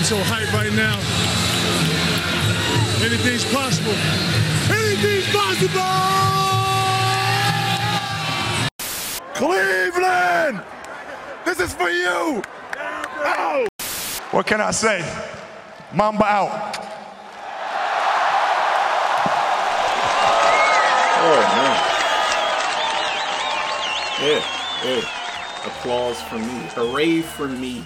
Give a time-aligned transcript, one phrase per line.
[0.00, 0.96] I'm so hyped right now.
[3.04, 3.92] Anything's possible.
[4.72, 5.82] Anything's possible!
[9.34, 10.62] Cleveland!
[11.44, 12.42] This is for you!
[12.78, 13.68] Oh!
[14.30, 15.00] What can I say?
[15.92, 16.76] Mamba out.
[21.20, 21.76] Oh man.
[24.22, 24.42] Yeah,
[24.82, 25.66] yeah.
[25.66, 26.68] Applause for me.
[26.74, 27.84] Hooray for me.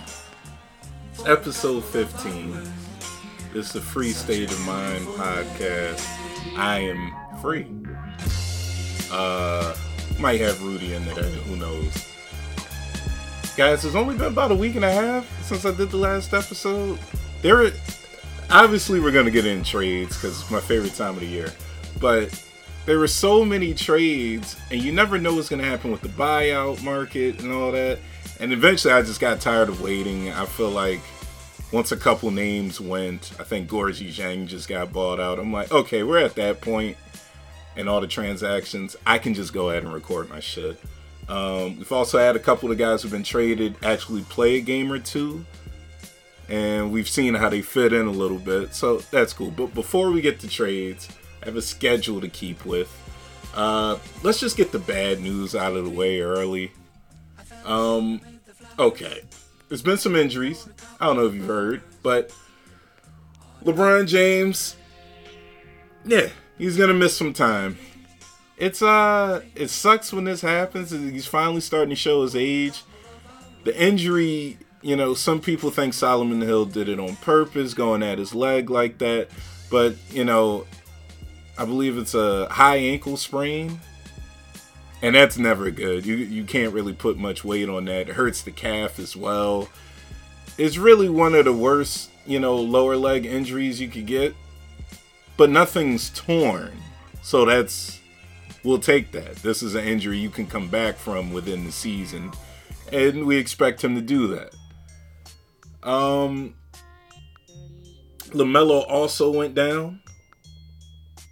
[1.26, 2.52] Episode 15.
[3.54, 6.06] This is the Free State of Mind podcast.
[6.54, 7.66] I am free.
[9.10, 9.74] Uh
[10.18, 12.10] might have Rudy in there, who knows.
[13.56, 16.34] Guys, it's only been about a week and a half since I did the last
[16.34, 16.98] episode.
[17.40, 17.72] There
[18.50, 21.50] obviously we're gonna get in trades because it's my favorite time of the year.
[22.02, 22.38] But
[22.84, 26.82] there were so many trades, and you never know what's gonna happen with the buyout
[26.82, 27.98] market and all that.
[28.40, 30.30] And eventually, I just got tired of waiting.
[30.30, 31.00] I feel like
[31.74, 35.40] once a couple names went, I think Gorgui Dieng just got bought out.
[35.40, 36.96] I'm like, okay, we're at that point
[37.76, 38.94] and all the transactions.
[39.04, 40.80] I can just go ahead and record my shit.
[41.28, 44.92] Um, we've also had a couple of guys who've been traded actually play a game
[44.92, 45.44] or two,
[46.48, 49.50] and we've seen how they fit in a little bit, so that's cool.
[49.50, 51.08] But before we get to trades,
[51.42, 52.92] I have a schedule to keep with.
[53.52, 56.70] Uh, let's just get the bad news out of the way early.
[57.64, 58.20] Um,
[58.78, 59.22] okay,
[59.68, 60.68] there's been some injuries.
[61.00, 62.32] I don't know if you've heard, but
[63.64, 64.76] LeBron James,
[66.04, 66.28] yeah,
[66.58, 67.78] he's gonna miss some time.
[68.56, 70.90] It's uh, it sucks when this happens.
[70.90, 72.82] He's finally starting to show his age.
[73.64, 78.18] The injury, you know, some people think Solomon Hill did it on purpose, going at
[78.18, 79.28] his leg like that.
[79.70, 80.66] But you know,
[81.58, 83.80] I believe it's a high ankle sprain,
[85.02, 86.06] and that's never good.
[86.06, 88.08] You you can't really put much weight on that.
[88.08, 89.68] It hurts the calf as well.
[90.58, 94.34] It's really one of the worst, you know, lower leg injuries you could get.
[95.36, 96.72] But nothing's torn,
[97.22, 97.98] so that's
[98.62, 99.36] we'll take that.
[99.36, 102.30] This is an injury you can come back from within the season,
[102.92, 104.54] and we expect him to do that.
[105.82, 106.54] Um,
[108.28, 110.00] LaMelo also went down,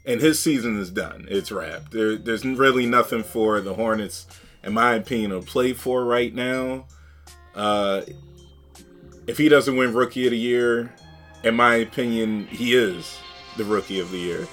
[0.05, 1.27] and his season is done.
[1.29, 1.93] It's wrapped.
[1.93, 4.27] There, there's really nothing for the Hornets,
[4.63, 6.87] in my opinion, to play for right now.
[7.55, 8.03] Uh,
[9.27, 10.93] if he doesn't win Rookie of the Year,
[11.45, 13.19] in my opinion, he is
[13.57, 14.47] the Rookie of the Year.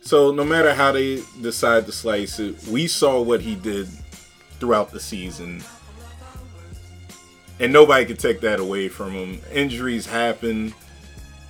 [0.00, 3.88] So no matter how they decide to slice it, we saw what he did
[4.60, 5.62] throughout the season.
[7.60, 9.40] And nobody could take that away from him.
[9.52, 10.74] Injuries happen.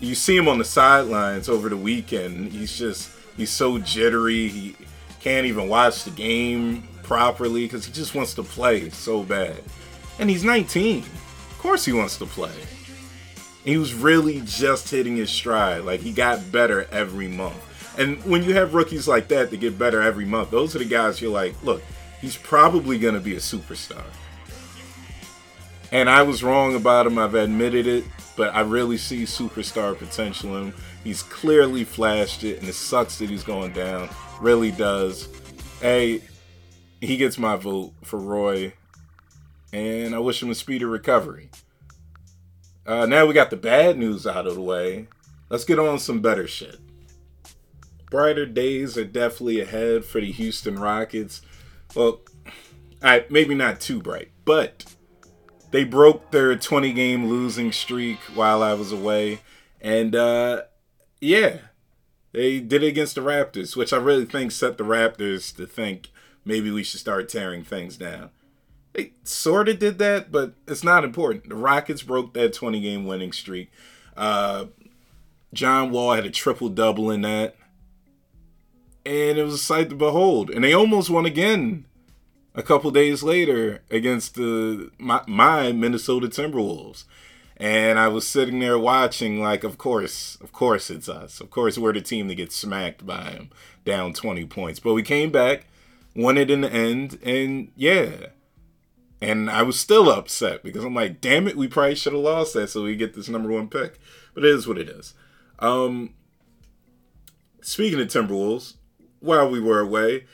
[0.00, 2.52] You see him on the sidelines over the weekend.
[2.52, 4.48] He's just he's so jittery.
[4.48, 4.76] He
[5.20, 9.62] can't even watch the game properly because he just wants to play so bad.
[10.18, 11.04] And he's 19.
[11.64, 12.52] Course he wants to play.
[13.64, 15.84] He was really just hitting his stride.
[15.84, 17.56] Like he got better every month.
[17.98, 20.84] And when you have rookies like that that get better every month, those are the
[20.84, 21.82] guys you're like, look,
[22.20, 24.04] he's probably going to be a superstar.
[25.90, 27.18] And I was wrong about him.
[27.18, 28.04] I've admitted it,
[28.36, 30.74] but I really see superstar potential in him.
[31.02, 34.10] He's clearly flashed it, and it sucks that he's going down.
[34.38, 35.30] Really does.
[35.80, 36.20] Hey,
[37.00, 38.74] he gets my vote for Roy,
[39.74, 41.50] and I wish him a speedy recovery.
[42.86, 45.08] Uh, now we got the bad news out of the way.
[45.48, 46.78] Let's get on some better shit
[48.14, 51.42] brighter days are definitely ahead for the Houston Rockets.
[51.96, 52.20] Well,
[53.02, 54.84] I maybe not too bright, but
[55.72, 59.40] they broke their 20 game losing streak while I was away.
[59.80, 60.62] And uh
[61.20, 61.56] yeah,
[62.30, 66.10] they did it against the Raptors, which I really think set the Raptors to think
[66.44, 68.30] maybe we should start tearing things down.
[68.94, 71.48] They sort of did that, but it's not important.
[71.48, 73.70] The Rockets broke that 20 game winning streak.
[74.16, 74.66] Uh,
[75.52, 77.56] John Wall had a triple double in that
[79.06, 80.50] and it was a sight to behold.
[80.50, 81.84] And they almost won again
[82.54, 87.04] a couple days later against the my, my, Minnesota Timberwolves.
[87.56, 91.40] And I was sitting there watching, like, of course, of course it's us.
[91.40, 93.50] Of course we're the team that gets smacked by them,
[93.84, 94.80] down 20 points.
[94.80, 95.66] But we came back,
[96.16, 98.26] won it in the end, and yeah.
[99.24, 102.54] And I was still upset because I'm like, damn it, we probably should have lost
[102.54, 103.98] that so we get this number one pick.
[104.34, 105.14] But it is what it is.
[105.60, 106.14] Um,
[107.62, 108.74] speaking of Timberwolves,
[109.24, 110.26] while we were away.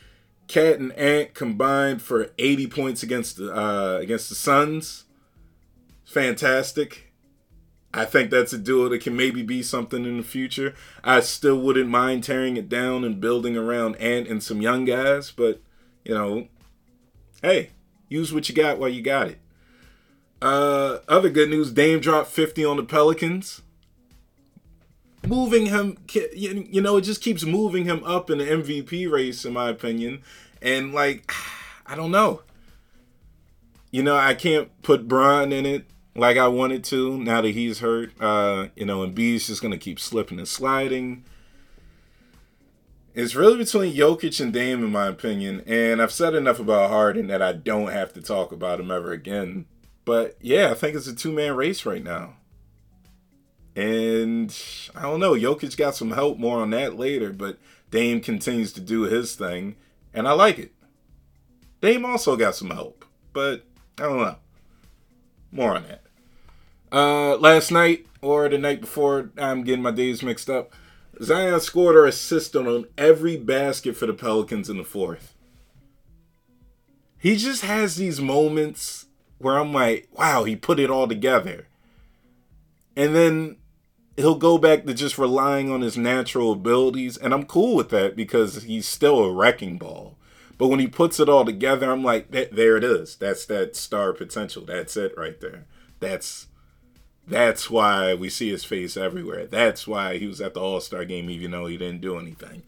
[0.48, 5.04] Cat and Ant combined for 80 points against the uh, against the Suns.
[6.04, 7.12] Fantastic.
[7.94, 10.74] I think that's a duo that can maybe be something in the future.
[11.02, 15.30] I still wouldn't mind tearing it down and building around Ant and some young guys,
[15.30, 15.60] but
[16.04, 16.48] you know,
[17.42, 17.70] hey,
[18.10, 19.38] use what you got while you got it.
[20.42, 23.62] Uh, other good news: Dame dropped 50 on the Pelicans.
[25.26, 25.96] moving him.
[26.34, 30.22] You know, it just keeps moving him up in the MVP race, in my opinion.
[30.60, 31.32] And like,
[31.86, 32.42] I don't know.
[33.90, 35.84] You know, I can't put Bron in it
[36.14, 38.12] like I wanted to now that he's hurt.
[38.20, 41.24] Uh, you know, and B's just gonna keep slipping and sliding.
[43.20, 45.62] It's really between Jokic and Dame, in my opinion.
[45.66, 49.12] And I've said enough about Harden that I don't have to talk about him ever
[49.12, 49.66] again.
[50.06, 52.36] But yeah, I think it's a two man race right now.
[53.76, 54.56] And
[54.96, 57.58] I don't know, Jokic got some help more on that later, but
[57.90, 59.76] Dame continues to do his thing,
[60.14, 60.72] and I like it.
[61.82, 63.66] Dame also got some help, but
[63.98, 64.36] I don't know.
[65.52, 66.02] More on that.
[66.90, 70.72] Uh, last night or the night before, I'm getting my days mixed up.
[71.22, 75.34] Zion scored or assisted on every basket for the Pelicans in the fourth.
[77.18, 79.06] He just has these moments
[79.38, 81.68] where I'm like, wow, he put it all together.
[82.96, 83.56] And then
[84.16, 87.16] he'll go back to just relying on his natural abilities.
[87.16, 90.16] And I'm cool with that because he's still a wrecking ball.
[90.56, 93.16] But when he puts it all together, I'm like, there it is.
[93.16, 94.64] That's that star potential.
[94.64, 95.66] That's it right there.
[96.00, 96.48] That's
[97.30, 99.46] that's why we see his face everywhere.
[99.46, 102.62] That's why he was at the All Star game, even though he didn't do anything.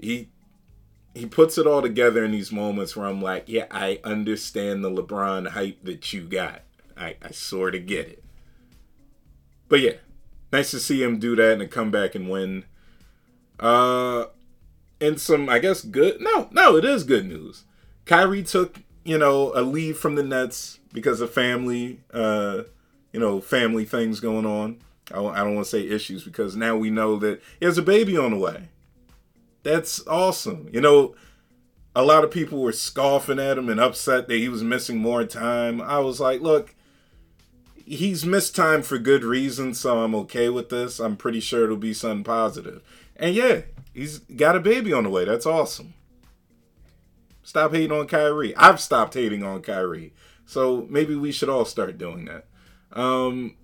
[0.00, 0.28] He
[1.16, 4.90] he puts it all together in these moments where I'm like, yeah, I understand the
[4.90, 6.60] LeBron hype that you got.
[6.94, 8.24] I, I sort of get it.
[9.68, 9.94] But yeah,
[10.52, 12.64] nice to see him do that and come back and win.
[13.58, 14.26] Uh,
[15.00, 16.20] and some, I guess, good.
[16.20, 17.64] No, no, it is good news.
[18.04, 22.64] Kyrie took, you know, a leave from the Nets because of family, uh,
[23.16, 24.76] you know, family things going on.
[25.10, 27.82] I, I don't want to say issues because now we know that he has a
[27.82, 28.68] baby on the way.
[29.62, 30.68] That's awesome.
[30.70, 31.14] You know,
[31.94, 35.24] a lot of people were scoffing at him and upset that he was missing more
[35.24, 35.80] time.
[35.80, 36.74] I was like, look,
[37.86, 41.00] he's missed time for good reason, so I'm okay with this.
[41.00, 42.82] I'm pretty sure it'll be something positive.
[43.16, 43.62] And yeah,
[43.94, 45.24] he's got a baby on the way.
[45.24, 45.94] That's awesome.
[47.42, 48.54] Stop hating on Kyrie.
[48.56, 50.12] I've stopped hating on Kyrie.
[50.44, 52.44] So maybe we should all start doing that.
[52.92, 53.56] Um,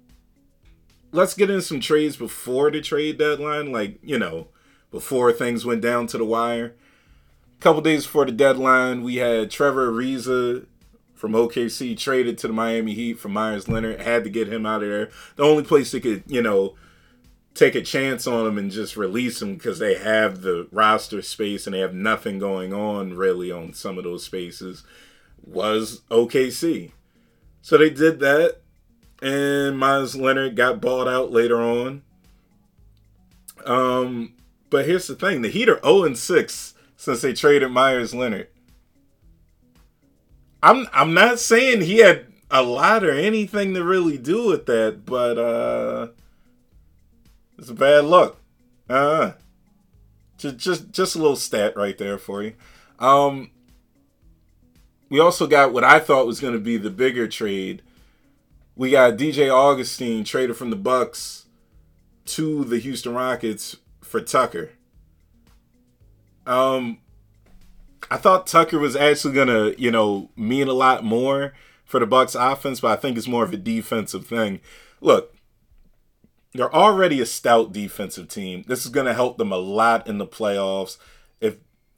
[1.13, 4.49] let's get in some trades before the trade deadline, like, you know,
[4.91, 6.75] before things went down to the wire.
[7.59, 10.67] A couple days before the deadline, we had Trevor Ariza
[11.15, 14.01] from OKC traded to the Miami Heat for Meyers Leonard.
[14.01, 15.11] Had to get him out of there.
[15.37, 16.75] The only place they could, you know,
[17.55, 21.67] take a chance on him and just release him because they have the roster space
[21.67, 24.85] and they have nothing going on really on some of those spaces
[25.45, 26.93] was OKC.
[27.61, 28.62] So they did that,
[29.23, 32.03] and Meyers Leonard got bought out later on.
[33.65, 34.35] Um,
[34.69, 38.49] but here's the thing: the Heat are 0 6 since they traded Meyers Leonard.
[40.63, 45.05] I'm I'm not saying he had a lot or anything to really do with that,
[45.05, 46.09] but uh
[47.59, 48.41] it's a bad look.
[48.89, 49.33] Uh
[50.39, 52.55] just just just a little stat right there for you.
[53.01, 53.51] Um
[55.09, 57.83] we also got what I thought was going to be the bigger trade.
[58.75, 61.47] We got DJ Augustin traded from the Bucks
[62.27, 64.71] to the Houston Rockets for Tucker.
[66.47, 66.99] Um
[68.11, 71.53] I thought Tucker was actually gonna, you know, mean a lot more
[71.85, 74.61] for the Bucks offense, but I think it's more of a defensive thing.
[75.01, 75.35] Look,
[76.55, 78.65] they're already a stout defensive team.
[78.67, 80.99] This is gonna help them a lot in the playoffs.
[81.41, 81.57] If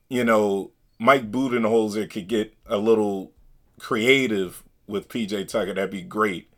[0.08, 3.32] you know Mike Budenholzer could get a little
[3.78, 6.48] creative with PJ Tucker, that'd be great.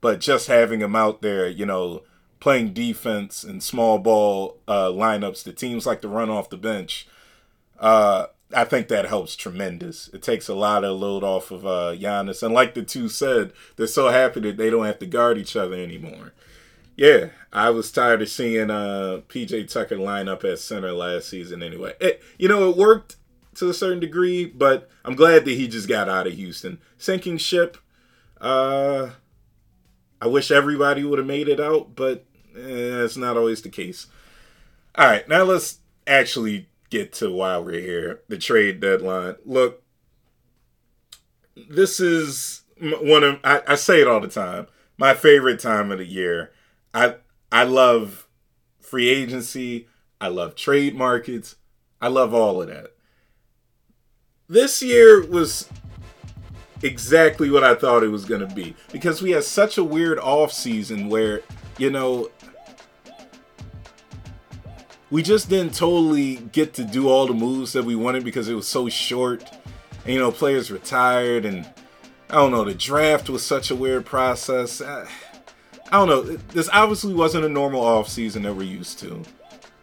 [0.00, 2.02] But just having him out there, you know,
[2.40, 7.06] playing defense and small ball uh, lineups the teams like to run off the bench.
[7.78, 10.08] Uh, I think that helps tremendous.
[10.08, 13.52] It takes a lot of load off of uh, Giannis, and like the two said,
[13.76, 16.32] they're so happy that they don't have to guard each other anymore.
[16.96, 21.62] Yeah, I was tired of seeing uh, PJ Tucker line up at center last season.
[21.62, 23.16] Anyway, it, you know it worked
[23.56, 26.78] to a certain degree, but I'm glad that he just got out of Houston.
[26.96, 27.76] Sinking ship.
[28.40, 29.10] Uh,
[30.20, 32.24] I wish everybody would have made it out, but
[32.56, 34.06] eh, not always the case.
[34.94, 39.36] All right, now let's actually get to why we're here the trade deadline.
[39.44, 39.82] Look,
[41.68, 44.66] this is one of I, I, say it all the time.
[44.96, 46.52] My favorite time of the year.
[46.94, 47.16] I
[47.52, 48.26] I love
[48.80, 49.86] free agency.
[50.20, 51.56] I love trade markets.
[52.00, 52.92] I love all of that.
[54.48, 55.68] This year was
[56.82, 60.18] exactly what I thought it was going to be because we had such a weird
[60.18, 61.42] off season where
[61.76, 62.30] you know
[65.10, 68.54] we just didn't totally get to do all the moves that we wanted because it
[68.54, 69.42] was so short.
[70.04, 71.66] And, you know, players retired, and
[72.30, 74.80] I don't know, the draft was such a weird process.
[74.80, 75.08] Uh,
[75.90, 76.22] I don't know.
[76.22, 79.22] This obviously wasn't a normal off season that we're used to.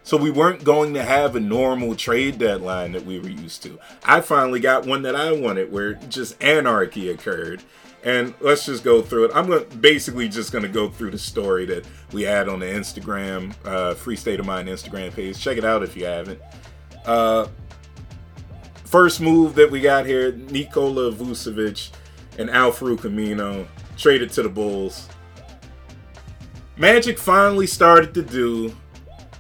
[0.06, 3.80] So we weren't going to have a normal trade deadline that we were used to.
[4.06, 7.64] I finally got one that I wanted where just anarchy occurred.
[8.04, 9.32] And let's just go through it.
[9.34, 12.68] I'm gonna, basically just going to go through the story that we had on the
[12.68, 15.40] Instagram, uh, Free State of Mind Instagram page.
[15.40, 16.40] Check it out if you haven't.
[17.04, 17.48] Uh,
[18.84, 21.90] first move that we got here Nikola Vucevic
[22.38, 23.66] and Al-Farouq Aminu
[23.98, 25.10] traded to the Bulls.
[26.78, 28.76] Magic finally started to do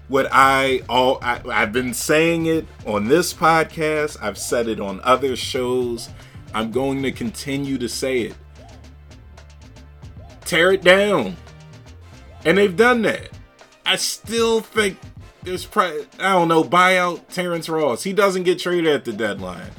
[0.07, 4.17] what I all I, I've been saying it on this podcast.
[4.21, 6.09] I've said it on other shows.
[6.53, 8.35] I'm going to continue to say it.
[10.45, 11.35] Tear it down.
[12.45, 13.29] And they've done that.
[13.85, 14.97] I still think
[15.43, 18.03] there's probably, I don't know, buyout Terrence Ross.
[18.03, 19.71] He doesn't get traded at the deadline.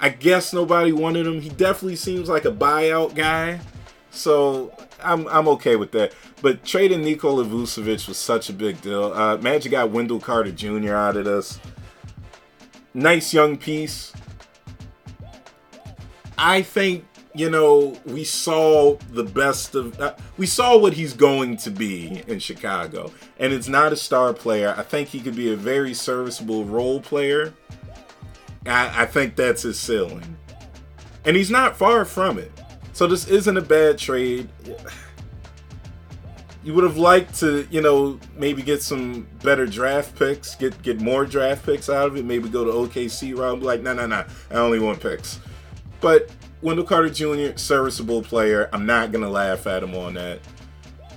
[0.00, 1.40] I guess nobody wanted him.
[1.40, 3.60] He definitely seems like a buyout guy.
[4.12, 6.12] So I'm I'm okay with that.
[6.42, 9.12] But trading Nikola Vucevic was such a big deal.
[9.12, 10.94] Uh, Magic got Wendell Carter Jr.
[10.94, 11.58] out of this.
[12.94, 14.12] Nice young piece.
[16.36, 19.98] I think you know we saw the best of.
[19.98, 24.34] Uh, we saw what he's going to be in Chicago, and it's not a star
[24.34, 24.74] player.
[24.76, 27.54] I think he could be a very serviceable role player.
[28.66, 30.36] I, I think that's his ceiling,
[31.24, 32.52] and he's not far from it.
[33.02, 34.48] So this isn't a bad trade.
[36.62, 41.00] You would have liked to, you know, maybe get some better draft picks, get get
[41.00, 42.24] more draft picks out of it.
[42.24, 43.60] Maybe go to OKC route.
[43.60, 45.40] Like, no, no, no, I only want picks.
[46.00, 46.30] But
[46.60, 48.70] Wendell Carter Jr., serviceable player.
[48.72, 50.38] I'm not gonna laugh at him on that.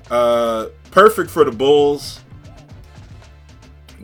[0.09, 2.19] Uh, perfect for the Bulls.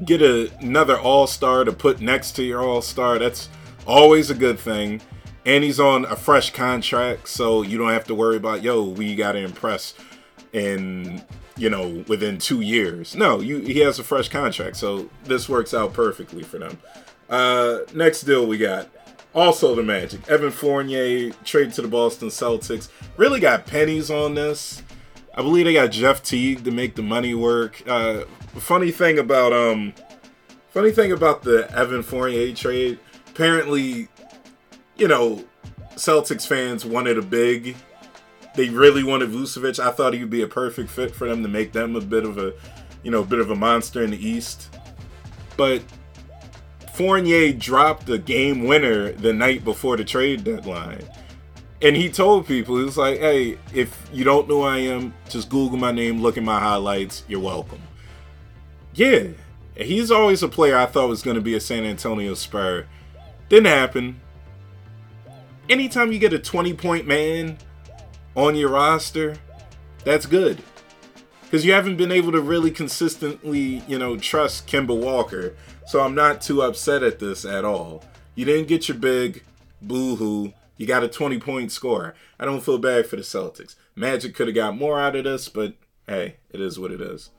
[0.05, 3.17] Get a, another All Star to put next to your All Star.
[3.17, 3.49] That's
[3.87, 5.01] always a good thing
[5.45, 9.15] and he's on a fresh contract, so you don't have to worry about yo, we
[9.15, 9.93] got to impress
[10.53, 11.23] in
[11.57, 13.15] you know within two years.
[13.15, 16.77] No, you he has a fresh contract, so this works out perfectly for them.
[17.29, 18.89] Uh, next deal we got
[19.33, 20.27] also the Magic.
[20.29, 22.89] Evan Fournier traded to the Boston Celtics.
[23.17, 24.83] Really got pennies on this.
[25.33, 27.81] I believe they got Jeff Teague to make the money work.
[27.87, 29.93] Uh, funny thing about um,
[30.69, 32.99] funny thing about the Evan Fournier trade.
[33.29, 34.09] Apparently,
[34.97, 35.43] you know,
[35.95, 37.75] Celtics fans wanted a big.
[38.55, 39.79] They really wanted Vucevic.
[39.79, 42.23] I thought he would be a perfect fit for them to make them a bit
[42.23, 42.53] of a,
[43.03, 44.75] you know, a bit of a monster in the East.
[45.57, 45.81] But
[46.93, 51.03] Fournier dropped a game winner the night before the trade deadline.
[51.81, 55.13] And he told people, he was like, hey, if you don't know who I am,
[55.29, 57.81] just Google my name, look at my highlights, you're welcome.
[58.93, 59.29] Yeah,
[59.75, 62.85] he's always a player I thought was going to be a San Antonio Spur.
[63.49, 64.21] Didn't happen
[65.71, 67.57] anytime you get a 20 point man
[68.35, 69.35] on your roster,
[70.03, 70.61] that's good.
[71.43, 75.55] Because you haven't been able to really consistently, you know, trust Kemba Walker.
[75.85, 78.03] So I'm not too upset at this at all.
[78.35, 79.43] You didn't get your big
[79.81, 80.53] boo hoo.
[80.77, 82.15] You got a 20 point score.
[82.39, 83.75] I don't feel bad for the Celtics.
[83.95, 85.75] Magic could have got more out of this, but
[86.07, 87.29] hey, it is what it is.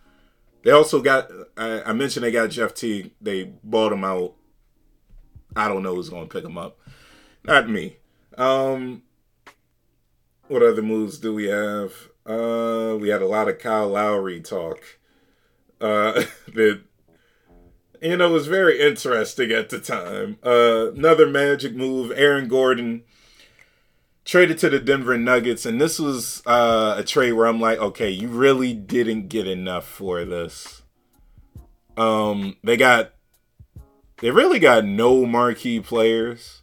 [0.62, 3.12] They also got, I, I mentioned they got Jeff Teague.
[3.20, 4.34] They bought him out.
[5.56, 6.78] I don't know who's going to pick him up.
[7.44, 7.96] Not me.
[8.38, 9.02] Um,
[10.48, 11.92] what other moves do we have?
[12.26, 14.98] Uh, we had a lot of Kyle Lowry talk.
[15.80, 16.24] Uh,
[16.54, 16.82] that
[18.00, 20.38] you know was very interesting at the time.
[20.44, 23.02] Uh, another Magic move: Aaron Gordon
[24.24, 28.10] traded to the Denver Nuggets, and this was uh, a trade where I'm like, okay,
[28.10, 30.82] you really didn't get enough for this.
[31.96, 33.12] Um, they got,
[34.20, 36.61] they really got no marquee players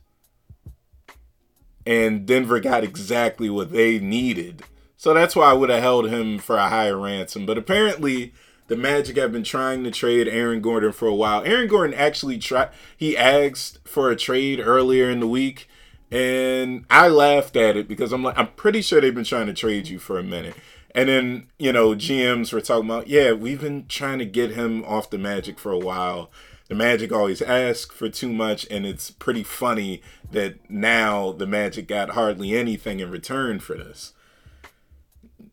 [1.89, 4.61] and Denver got exactly what they needed.
[4.95, 7.47] So that's why I would have held him for a higher ransom.
[7.47, 8.31] But apparently,
[8.67, 11.43] the Magic have been trying to trade Aaron Gordon for a while.
[11.43, 15.67] Aaron Gordon actually tried, he asked for a trade earlier in the week,
[16.11, 19.53] and I laughed at it because I'm like, I'm pretty sure they've been trying to
[19.53, 20.57] trade you for a minute.
[20.93, 24.85] And then, you know, GMs were talking about, yeah, we've been trying to get him
[24.85, 26.29] off the Magic for a while
[26.69, 31.87] the Magic always ask for too much, and it's pretty funny that now the Magic
[31.87, 34.13] got hardly anything in return for this.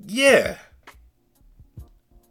[0.06, 0.58] Yeah.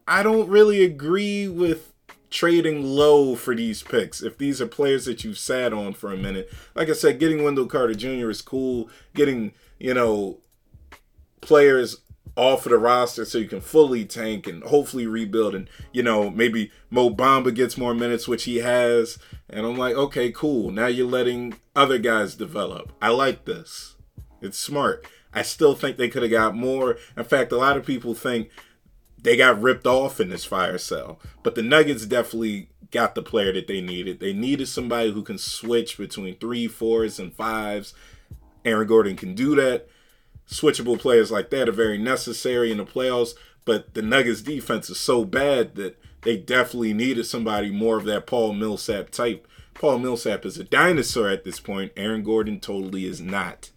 [0.07, 1.93] I don't really agree with
[2.29, 4.21] trading low for these picks.
[4.21, 7.43] If these are players that you've sat on for a minute, like I said, getting
[7.43, 8.29] Wendell Carter Jr.
[8.29, 8.87] is cool.
[9.15, 10.41] Getting, you know,
[11.41, 11.97] players
[12.35, 16.29] off of the roster so you can fully tank and hopefully rebuild and you know
[16.29, 19.17] maybe Mo Bamba gets more minutes which he has
[19.49, 23.95] and I'm like okay cool now you're letting other guys develop I like this
[24.41, 27.85] it's smart I still think they could have got more in fact a lot of
[27.85, 28.49] people think
[29.25, 31.19] they got ripped off in this fire sale.
[31.41, 34.19] But the Nuggets definitely got the player that they needed.
[34.19, 37.95] They needed somebody who can switch between three, fours, and fives.
[38.63, 39.89] Aaron Gordon can do that.
[40.49, 43.33] Switchable players like that are very necessary in the playoffs.
[43.65, 48.27] But the Nuggets defense is so bad that they definitely needed somebody more of that
[48.27, 49.47] Paul Millsap type.
[49.73, 51.91] Paul Millsap is a dinosaur at this point.
[51.97, 53.71] Aaron Gordon totally is not.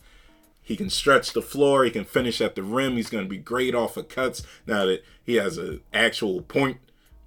[0.63, 1.85] He can stretch the floor.
[1.85, 2.97] He can finish at the rim.
[2.97, 4.43] He's going to be great off of cuts.
[4.67, 6.77] Now that he has an actual point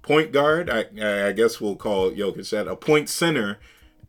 [0.02, 0.86] point guard, I,
[1.28, 3.58] I guess we'll call Jokic that a point center,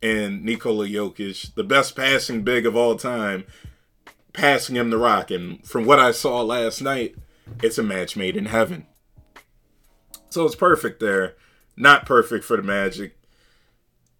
[0.02, 3.44] and Nikola Jokic, the best passing big of all time,
[4.34, 5.30] passing him the rock.
[5.30, 7.14] And from what I saw last night,
[7.62, 8.86] it's a match made in heaven.
[10.28, 11.36] So it's perfect there.
[11.76, 13.16] Not perfect for the Magic.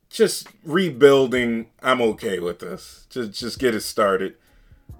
[0.08, 1.66] Just rebuilding.
[1.82, 3.06] I'm okay with this.
[3.10, 4.36] Just just get it started.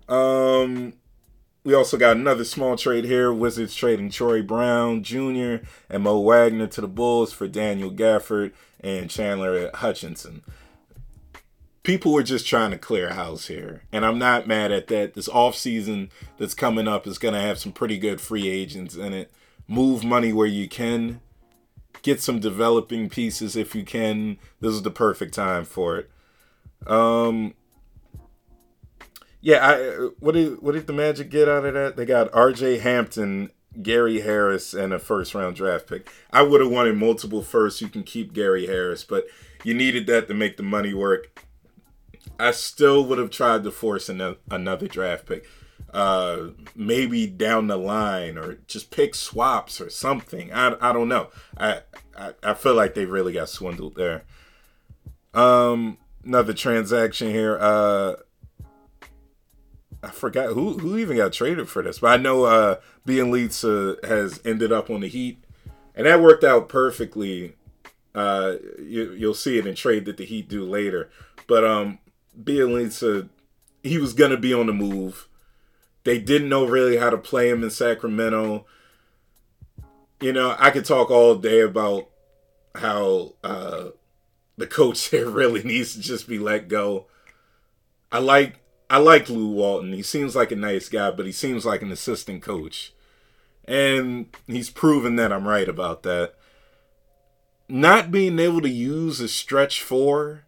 [0.08, 0.94] Um,
[1.62, 3.32] we also got another small trade here.
[3.32, 5.64] Wizards trading Troy Brown Jr.
[5.88, 10.42] and Mo Wagner to the Bulls for Daniel Gafford and Chandler Hutchison.
[11.84, 15.12] People were just trying to clear house here, and I'm not mad at that.
[15.12, 19.12] This offseason that's coming up is going to have some pretty good free agents in
[19.12, 19.30] it.
[19.68, 21.20] Move money where you can.
[22.02, 24.38] Get some developing pieces if you can.
[24.60, 26.10] This is the perfect time for it.
[26.86, 27.54] Um,
[29.42, 29.76] yeah, I
[30.20, 31.96] what did what did the Magic get out of that?
[31.96, 32.78] They got R.J.
[32.78, 33.50] Hampton,
[33.82, 36.10] Gary Harris, and a first round draft pick.
[36.32, 37.82] I would have wanted multiple firsts.
[37.82, 39.26] You can keep Gary Harris, but
[39.62, 41.43] you needed that to make the money work.
[42.38, 45.46] I still would have tried to force another, another draft pick.
[45.92, 50.52] Uh, maybe down the line, or just pick swaps or something.
[50.52, 51.28] I, I don't know.
[51.56, 51.82] I,
[52.18, 54.24] I I feel like they really got swindled there.
[55.34, 57.56] Um, another transaction here.
[57.60, 58.14] Uh,
[60.02, 64.40] I forgot who who even got traded for this, but I know uh Bjelica has
[64.44, 65.44] ended up on the Heat,
[65.94, 67.54] and that worked out perfectly.
[68.16, 71.10] Uh, you, you'll see it in trade that the Heat do later,
[71.46, 71.98] but um,
[72.42, 73.28] Bjelica,
[73.82, 75.28] he was gonna be on the move.
[76.04, 78.66] They didn't know really how to play him in Sacramento.
[80.20, 82.08] You know, I could talk all day about
[82.74, 83.88] how uh,
[84.56, 87.06] the coach there really needs to just be let go.
[88.12, 89.92] I like I like Luke Walton.
[89.92, 92.92] He seems like a nice guy, but he seems like an assistant coach.
[93.66, 96.34] And he's proven that I'm right about that.
[97.66, 100.44] Not being able to use a stretch four,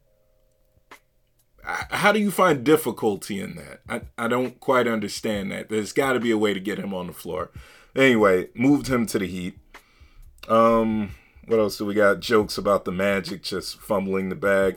[1.67, 3.81] how do you find difficulty in that?
[3.89, 5.69] I, I don't quite understand that.
[5.69, 7.51] There's got to be a way to get him on the floor.
[7.95, 9.59] Anyway, moved him to the Heat.
[10.49, 11.15] Um,
[11.47, 12.21] what else do we got?
[12.21, 14.77] Jokes about the Magic just fumbling the bag.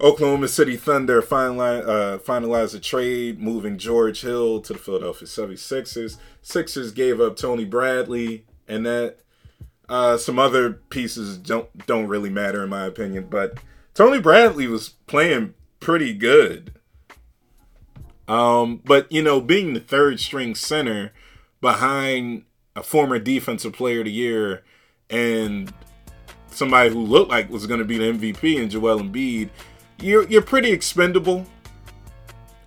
[0.00, 6.18] Oklahoma City Thunder finalize, uh, finalized a trade, moving George Hill to the Philadelphia 76ers.
[6.42, 9.16] Sixers gave up Tony Bradley, and that
[9.88, 13.28] uh, some other pieces don't don't really matter in my opinion.
[13.30, 13.58] But
[13.94, 16.72] Tony Bradley was playing pretty good.
[18.28, 21.12] Um, but you know, being the third string center
[21.60, 24.62] behind a former defensive player of the year
[25.08, 25.72] and
[26.48, 29.50] somebody who looked like was going to be the MVP in Joel Embiid
[30.00, 31.46] you're you're pretty expendable.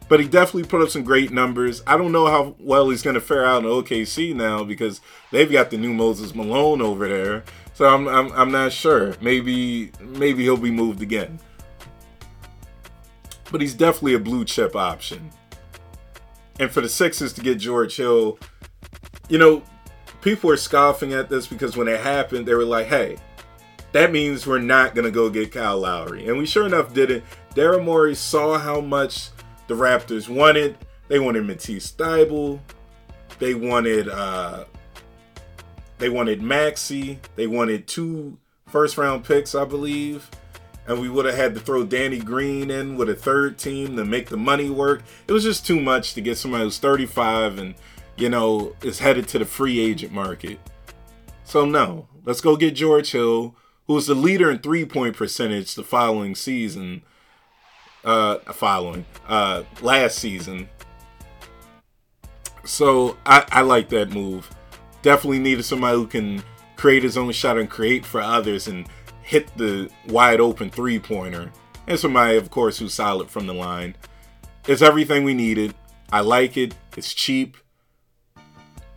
[0.07, 1.83] But he definitely put up some great numbers.
[1.85, 5.51] I don't know how well he's going to fare out in OKC now because they've
[5.51, 7.43] got the new Moses Malone over there.
[7.75, 9.13] So I'm, I'm, I'm not sure.
[9.21, 11.39] Maybe maybe he'll be moved again.
[13.51, 15.31] But he's definitely a blue chip option.
[16.59, 18.37] And for the Sixers to get George Hill,
[19.29, 19.63] you know,
[20.21, 23.17] people were scoffing at this because when it happened, they were like, hey,
[23.91, 26.27] that means we're not going to go get Kyle Lowry.
[26.27, 27.23] And we sure enough did it.
[27.55, 29.29] Daryl Morey saw how much
[29.67, 30.77] the Raptors wanted.
[31.07, 32.59] They wanted Matisse Thybulle.
[33.39, 34.65] They wanted uh
[35.97, 37.19] they wanted Maxey.
[37.35, 40.29] They wanted two first round picks, I believe.
[40.89, 44.03] And we would have had to throw Danny Green in with a third team to
[44.03, 45.03] make the money work.
[45.27, 47.75] It was just too much to get somebody who's 35 and,
[48.17, 50.59] you know, is headed to the free agent market.
[51.45, 53.55] So no, let's go get George Hill
[53.89, 57.01] who was the leader in three point percentage the following season.
[58.05, 60.69] Uh, following uh last season.
[62.63, 64.47] So I, I like that move.
[65.01, 66.43] Definitely needed somebody who can
[66.77, 68.87] create his own shot and create for others and
[69.29, 71.51] hit the wide open three pointer.
[71.87, 73.95] And somebody, of course, who's solid from the line.
[74.67, 75.75] It's everything we needed.
[76.11, 76.73] I like it.
[76.97, 77.55] It's cheap.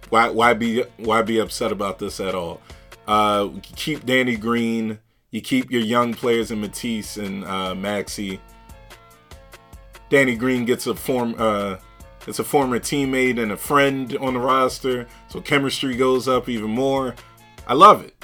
[0.09, 2.63] Why why be why be upset about this at all?
[3.07, 4.99] Uh, keep Danny Green.
[5.31, 8.41] You keep your young players in Matisse and uh, Maxey.
[10.09, 11.77] Danny Green gets a form uh,
[12.27, 16.71] It's a former teammate and a friend on the roster, so chemistry goes up even
[16.71, 17.15] more.
[17.67, 18.15] I love it.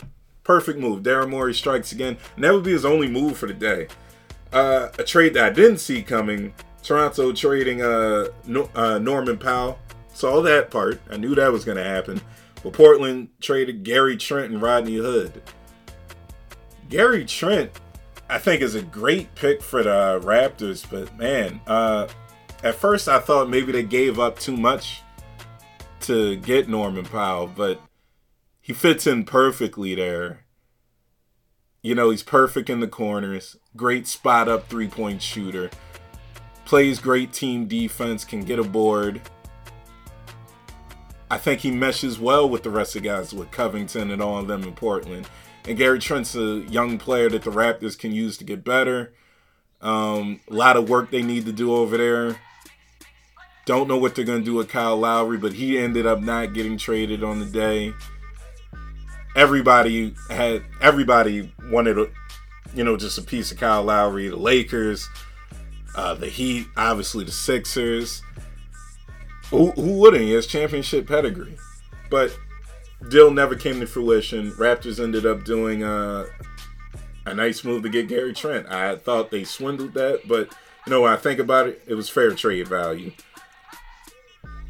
[0.48, 1.02] Perfect move.
[1.02, 3.87] Daryl Morey strikes again, and that would be his only move for the day.
[4.50, 6.54] Uh, a trade that I didn't see coming.
[6.82, 9.78] Toronto trading uh, no- uh, Norman Powell.
[10.14, 11.02] Saw that part.
[11.11, 12.22] I knew that was going to happen.
[12.62, 15.42] But Portland traded Gary Trent and Rodney Hood.
[16.88, 17.70] Gary Trent,
[18.30, 22.08] I think, is a great pick for the Raptors, but man, uh,
[22.64, 25.02] at first I thought maybe they gave up too much
[26.00, 27.82] to get Norman Powell, but
[28.68, 30.44] he fits in perfectly there.
[31.81, 35.70] You know, he's perfect in the corners, great spot up three point shooter,
[36.66, 39.22] plays great team defense, can get a board.
[41.31, 44.38] I think he meshes well with the rest of the guys, with Covington and all
[44.38, 45.26] of them in Portland.
[45.66, 49.14] And Gary Trent's a young player that the Raptors can use to get better.
[49.81, 52.37] Um, a lot of work they need to do over there.
[53.64, 56.52] Don't know what they're going to do with Kyle Lowry, but he ended up not
[56.52, 57.94] getting traded on the day.
[59.38, 62.09] Everybody had everybody wanted, a,
[62.74, 64.29] you know, just a piece of Kyle Lowry.
[64.29, 65.09] The Lakers,
[65.94, 68.20] uh, the Heat, obviously the Sixers.
[69.51, 70.24] Who, who wouldn't?
[70.24, 71.57] He has championship pedigree,
[72.11, 72.37] but
[73.11, 74.51] deal never came to fruition.
[74.53, 76.27] Raptors ended up doing uh,
[77.24, 78.66] a nice move to get Gary Trent.
[78.66, 80.53] I thought they swindled that, but
[80.85, 83.12] you know, when I think about it, it was fair trade value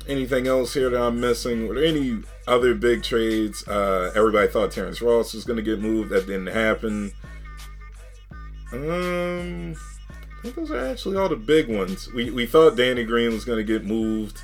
[0.09, 1.68] anything else here that I'm missing?
[1.68, 3.66] Were there any other big trades?
[3.68, 6.11] Uh, everybody thought Terrence Ross was going to get moved.
[6.11, 7.12] That didn't happen.
[8.73, 9.75] Um,
[10.38, 12.12] I think those are actually all the big ones.
[12.12, 14.42] We, we thought Danny Green was going to get moved.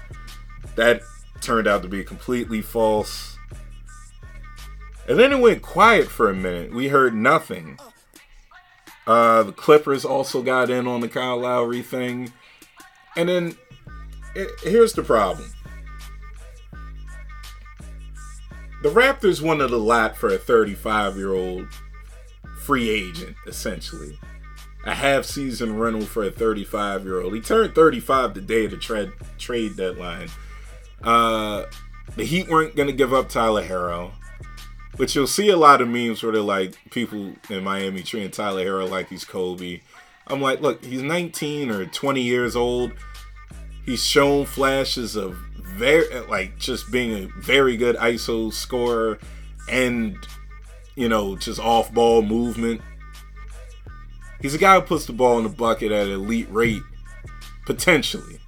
[0.76, 1.02] That
[1.40, 3.38] turned out to be completely false.
[5.08, 6.72] And then it went quiet for a minute.
[6.72, 7.78] We heard nothing.
[9.06, 12.32] Uh, the Clippers also got in on the Kyle Lowry thing.
[13.16, 13.56] And then
[14.34, 15.53] it, here's the problem.
[18.84, 21.66] The Raptors wanted a lot for a 35 year old
[22.60, 24.18] free agent, essentially.
[24.84, 27.32] A half season rental for a 35 year old.
[27.32, 30.28] He turned 35 the day of the trade trade deadline.
[31.02, 31.64] Uh,
[32.16, 34.10] the Heat weren't going to give up Tyler Herro,
[34.98, 38.66] but you'll see a lot of memes where they're like people in Miami treating Tyler
[38.66, 39.80] Herro like he's Kobe.
[40.26, 42.92] I'm like, look, he's 19 or 20 years old.
[43.86, 45.38] He's shown flashes of
[45.74, 49.18] very like just being a very good ISO scorer
[49.68, 50.16] and
[50.94, 52.80] you know just off ball movement.
[54.40, 56.82] He's a guy who puts the ball in the bucket at elite rate,
[57.64, 58.40] potentially.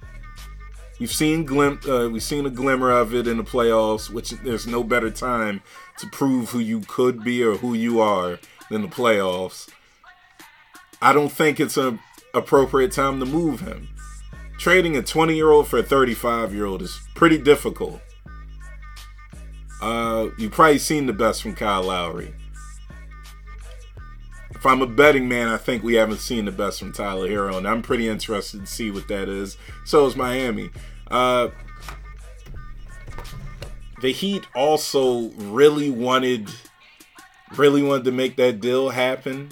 [0.99, 4.67] We've seen glim- uh, we've seen a glimmer of it in the playoffs, which there's
[4.67, 5.61] no better time
[5.99, 9.69] to prove who you could be or who you are than the playoffs.
[11.01, 11.99] I don't think it's an
[12.33, 13.89] appropriate time to move him
[14.57, 18.01] trading a 20 year old for a 35 year old is pretty difficult.
[19.81, 22.33] Uh, you've probably seen the best from Kyle Lowry.
[24.51, 27.57] If I'm a betting man, I think we haven't seen the best from Tyler Herro,
[27.57, 29.55] and I'm pretty interested to see what that is.
[29.85, 30.71] So is Miami.
[31.11, 31.49] Uh,
[34.01, 36.49] the Heat also really wanted,
[37.55, 39.49] really wanted to make that deal happen.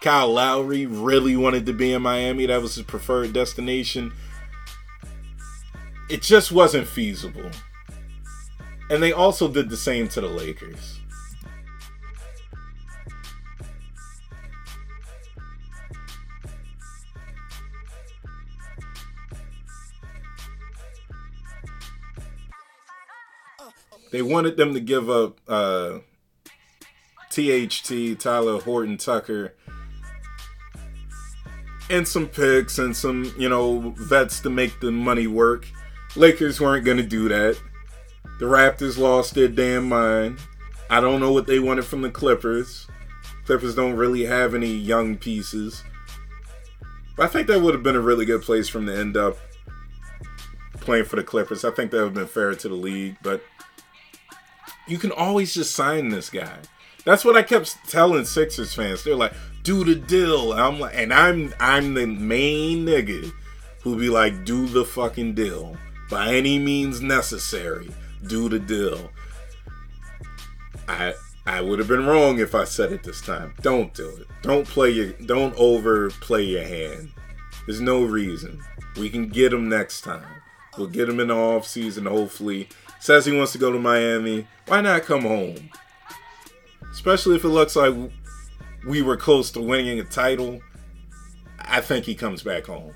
[0.00, 2.46] Kyle Lowry really wanted to be in Miami.
[2.46, 4.12] That was his preferred destination
[6.08, 7.50] it just wasn't feasible.
[8.90, 11.00] And they also did the same to the Lakers.
[24.12, 25.98] They wanted them to give up uh,
[27.30, 29.54] THT, Tyler Horton Tucker,
[31.90, 35.66] and some picks and some, you know, vets to make the money work.
[36.16, 37.58] Lakers weren't going to do that.
[38.38, 40.38] The Raptors lost their damn mind.
[40.88, 42.86] I don't know what they wanted from the Clippers.
[43.44, 45.82] Clippers don't really have any young pieces.
[47.16, 49.16] But I think that would have been a really good place for them to end
[49.16, 49.38] up
[50.80, 51.64] playing for the Clippers.
[51.64, 53.42] I think that would have been fair to the league, but
[54.86, 56.58] you can always just sign this guy.
[57.04, 59.04] That's what I kept telling Sixers fans.
[59.04, 63.32] They're like, "Do the deal." And I'm like, and I'm I'm the main nigga
[63.82, 65.76] who be like, "Do the fucking deal."
[66.10, 67.90] By any means necessary,
[68.26, 69.10] do the deal.
[70.88, 71.14] I
[71.46, 73.54] I would have been wrong if I said it this time.
[73.62, 74.26] Don't do it.
[74.42, 77.10] Don't play your don't overplay your hand.
[77.66, 78.62] There's no reason.
[78.96, 80.42] We can get him next time.
[80.76, 82.68] We'll get him in the off season, hopefully.
[83.00, 84.46] Says he wants to go to Miami.
[84.66, 85.70] Why not come home?
[86.92, 87.94] Especially if it looks like
[88.86, 90.60] we were close to winning a title.
[91.58, 92.94] I think he comes back home.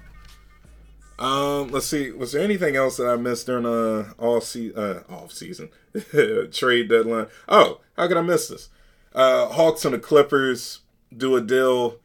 [1.20, 2.10] Um, let's see.
[2.10, 5.68] Was there anything else that I missed during uh all se- uh off season
[6.50, 7.26] trade deadline?
[7.46, 8.70] Oh, how could I miss this?
[9.14, 10.80] Uh, Hawks and the Clippers
[11.14, 11.98] do a deal.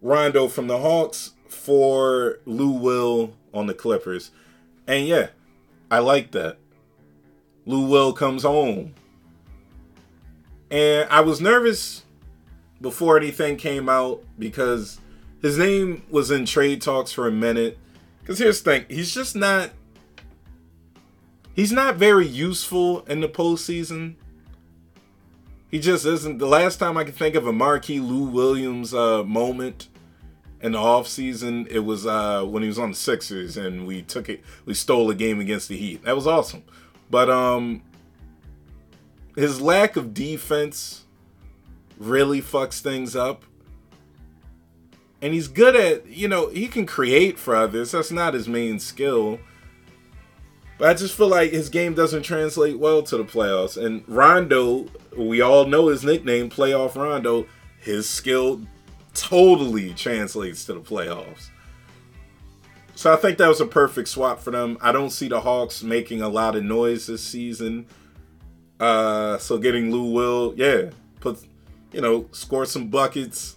[0.00, 4.30] Rondo from the Hawks for Lou Will on the Clippers,
[4.86, 5.28] and yeah,
[5.90, 6.56] I like that.
[7.66, 8.94] Lou Will comes home,
[10.70, 12.02] and I was nervous
[12.80, 14.98] before anything came out because
[15.42, 17.76] his name was in trade talks for a minute.
[18.20, 19.70] Because here's the thing, he's just not.
[21.54, 24.14] He's not very useful in the postseason.
[25.70, 26.38] He just isn't.
[26.38, 29.88] The last time I can think of a marquee Lou Williams uh, moment
[30.62, 34.28] in the offseason, it was uh, when he was on the Sixers and we took
[34.28, 36.04] it, we stole a game against the Heat.
[36.04, 36.62] That was awesome.
[37.10, 37.82] But um,
[39.36, 41.04] his lack of defense
[41.98, 43.44] really fucks things up
[45.22, 47.92] and he's good at you know he can create for others.
[47.92, 49.38] That's not his main skill.
[50.78, 53.82] But i just feel like his game doesn't translate well to the playoffs.
[53.82, 57.46] And rondo we all know his nickname playoff rondo
[57.78, 58.60] his skill
[59.14, 61.50] totally translates to the playoffs.
[62.96, 64.76] So i think that was a perfect swap for them.
[64.80, 67.86] I don't see the hawks making a lot of noise this season.
[68.80, 71.38] Uh so getting lou will yeah put
[71.92, 73.56] you know score some buckets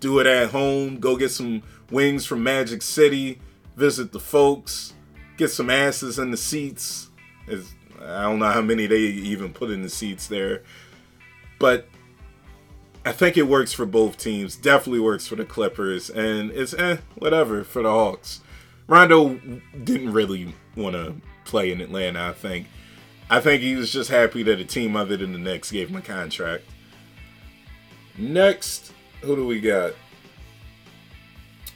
[0.00, 3.40] do it at home, go get some wings from Magic City,
[3.76, 4.94] visit the folks,
[5.36, 7.10] get some asses in the seats.
[7.46, 10.62] It's, I don't know how many they even put in the seats there.
[11.58, 11.88] But
[13.04, 14.56] I think it works for both teams.
[14.56, 16.10] Definitely works for the Clippers.
[16.10, 18.40] And it's eh, whatever for the Hawks.
[18.88, 19.40] Rondo
[19.84, 22.66] didn't really want to play in Atlanta, I think.
[23.28, 25.96] I think he was just happy that a team other than the Knicks gave him
[25.96, 26.64] a contract.
[28.16, 29.92] Next, who do we got?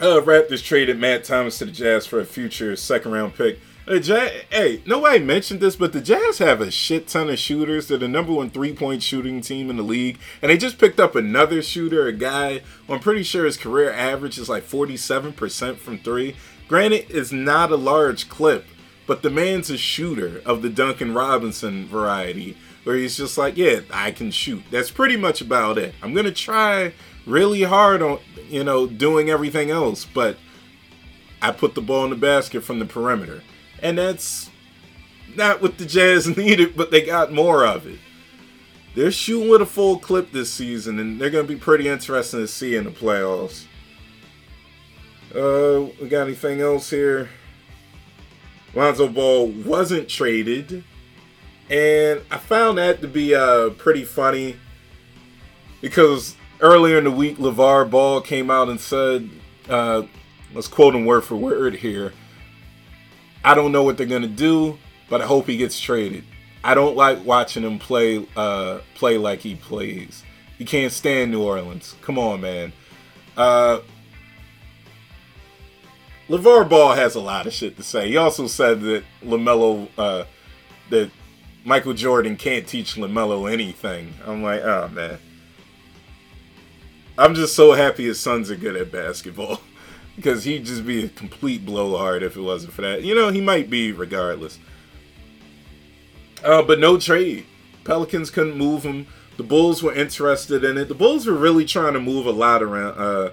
[0.00, 3.58] Uh, Raptors traded Matt Thomas to the Jazz for a future second round pick.
[3.86, 7.88] The Jazz, hey, nobody mentioned this, but the Jazz have a shit ton of shooters.
[7.88, 10.18] They're the number one three point shooting team in the league.
[10.40, 14.38] And they just picked up another shooter, a guy I'm pretty sure his career average
[14.38, 16.36] is like 47% from three.
[16.68, 18.64] Granted, it's not a large clip,
[19.06, 23.80] but the man's a shooter of the Duncan Robinson variety, where he's just like, yeah,
[23.92, 24.62] I can shoot.
[24.70, 25.94] That's pretty much about it.
[26.00, 26.92] I'm going to try
[27.30, 30.36] really hard on you know doing everything else, but
[31.40, 33.42] I put the ball in the basket from the perimeter,
[33.82, 34.50] and that's
[35.36, 37.98] not what the Jazz needed, but they got more of it.
[38.94, 42.40] They're shooting with a full clip this season, and they're going to be pretty interesting
[42.40, 43.66] to see in the playoffs.
[45.32, 47.28] Uh, we got anything else here?
[48.74, 50.84] Lonzo Ball wasn't traded,
[51.68, 54.56] and I found that to be uh pretty funny
[55.80, 59.28] because earlier in the week, LeVar Ball came out and said,
[59.68, 60.02] uh,
[60.54, 62.12] let's quote him word for word here.
[63.44, 66.24] I don't know what they're gonna do, but I hope he gets traded.
[66.62, 70.22] I don't like watching him play uh, play like he plays.
[70.58, 71.94] He can't stand New Orleans.
[72.02, 72.72] Come on, man.
[73.34, 73.80] Uh,
[76.28, 78.08] LeVar Ball has a lot of shit to say.
[78.08, 80.24] He also said that LaMelo, uh,
[80.90, 81.10] that
[81.64, 84.14] Michael Jordan can't teach LaMelo anything.
[84.26, 85.18] I'm like, oh, man.
[87.20, 89.60] I'm just so happy his sons are good at basketball
[90.16, 93.02] because he'd just be a complete blowhard if it wasn't for that.
[93.02, 94.58] You know, he might be regardless.
[96.42, 97.44] Uh, but no trade.
[97.84, 99.06] Pelicans couldn't move him.
[99.36, 100.88] The Bulls were interested in it.
[100.88, 103.32] The Bulls were really trying to move a lot around, uh,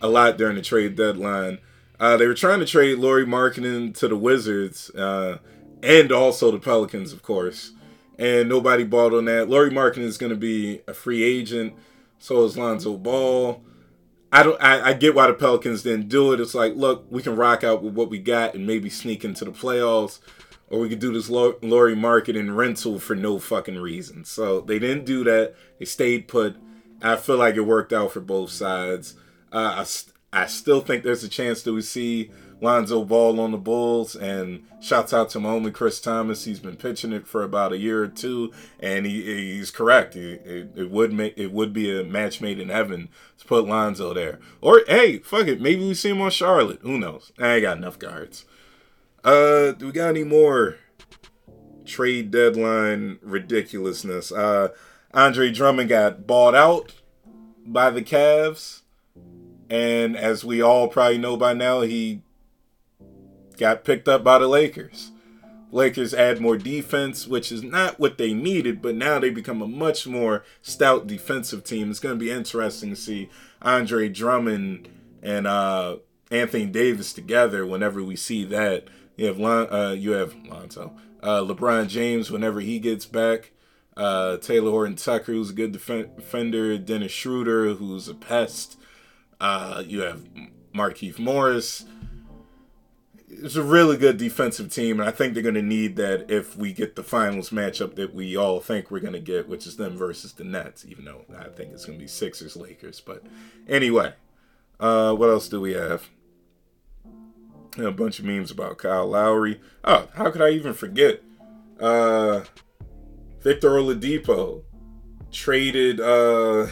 [0.00, 1.58] a lot during the trade deadline.
[1.98, 5.38] Uh, they were trying to trade Lauri Markkanen to the Wizards, uh,
[5.82, 7.72] and also the Pelicans, of course.
[8.16, 9.48] And nobody bought on that.
[9.48, 11.74] Lauri Markkanen is going to be a free agent.
[12.24, 13.62] So is Lonzo Ball.
[14.32, 14.58] I don't.
[14.58, 16.40] I, I, get why the Pelicans didn't do it.
[16.40, 19.44] It's like, look, we can rock out with what we got and maybe sneak into
[19.44, 20.20] the playoffs,
[20.70, 24.24] or we could do this Lauri Markkanen rental for no fucking reason.
[24.24, 25.54] So they didn't do that.
[25.78, 26.56] They stayed put.
[27.02, 29.16] I feel like it worked out for both sides.
[29.52, 33.58] Uh, I, I still think there's a chance that we see Lonzo Ball on the
[33.58, 34.14] Bulls.
[34.16, 36.44] And shouts out to my only Chris Thomas.
[36.44, 39.22] He's been pitching it for about a year or two, and he,
[39.56, 40.14] he's correct.
[40.14, 43.66] It, it, it, would make it would be a match made in heaven to put
[43.66, 44.40] Lonzo there.
[44.60, 46.80] Or hey, fuck it, maybe we see him on Charlotte.
[46.82, 47.32] Who knows?
[47.38, 48.44] I ain't got enough guards.
[49.24, 50.76] Uh, do we got any more
[51.86, 54.30] trade deadline ridiculousness?
[54.30, 54.68] Uh,
[55.14, 56.92] Andre Drummond got bought out
[57.66, 58.82] by the Cavs.
[59.70, 62.20] And as we all probably know by now, he
[63.56, 65.10] got picked up by the Lakers.
[65.70, 69.66] Lakers add more defense, which is not what they needed, but now they become a
[69.66, 71.90] much more stout defensive team.
[71.90, 73.28] It's going to be interesting to see
[73.60, 74.88] Andre Drummond
[75.20, 75.96] and uh,
[76.30, 77.66] Anthony Davis together.
[77.66, 78.84] Whenever we see that,
[79.16, 82.30] you have Lon, uh, you have Lonzo, uh, LeBron James.
[82.30, 83.50] Whenever he gets back,
[83.96, 88.78] uh, Talen Horton-Tucker, who's a good defender, Dennis Schroeder, who's a pest.
[89.40, 90.24] Uh, you have
[90.72, 91.84] Markieff Morris.
[93.42, 96.56] It's a really good defensive team, and I think they're going to need that if
[96.56, 99.76] we get the finals matchup that we all think we're going to get, which is
[99.76, 103.00] them versus the Nets, even though I think it's going to be Sixers Lakers.
[103.00, 103.24] But
[103.68, 104.14] anyway,
[104.78, 106.08] uh, what else do we have?
[107.78, 109.60] A bunch of memes about Kyle Lowry.
[109.82, 111.22] Oh, how could I even forget?
[111.80, 112.42] Uh,
[113.40, 114.62] Victor Oladipo
[115.32, 116.68] traded uh,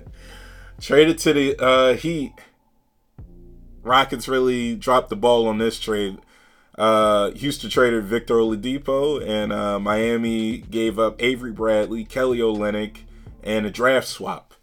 [0.80, 2.32] traded to the uh, Heat
[3.84, 6.18] Rockets really dropped the ball on this trade.
[6.76, 12.98] Uh, Houston traded Victor Oladipo, and uh, Miami gave up Avery Bradley, Kelly Olynyk,
[13.42, 14.54] and a draft swap.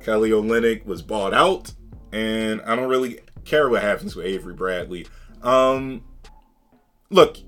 [0.00, 1.72] Kelly Olynyk was bought out,
[2.12, 5.06] and I don't really care what happens with Avery Bradley.
[5.42, 6.04] Um,
[7.08, 7.38] look,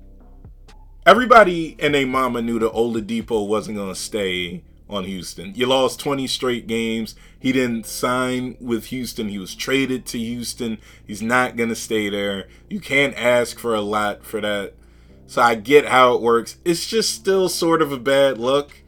[1.04, 5.52] everybody and their mama knew that Oladipo wasn't going to stay on Houston.
[5.54, 7.14] You lost 20 straight games.
[7.38, 9.28] He didn't sign with Houston.
[9.28, 10.78] He was traded to Houston.
[11.06, 12.48] He's not going to stay there.
[12.68, 14.74] You can't ask for a lot for that.
[15.26, 16.56] So I get how it works.
[16.64, 18.82] It's just still sort of a bad look.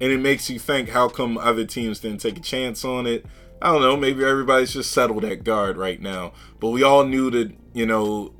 [0.00, 3.26] And it makes you think how come other teams didn't take a chance on it?
[3.60, 3.96] I don't know.
[3.96, 6.32] Maybe everybody's just settled at guard right now.
[6.60, 8.32] But we all knew that, you know,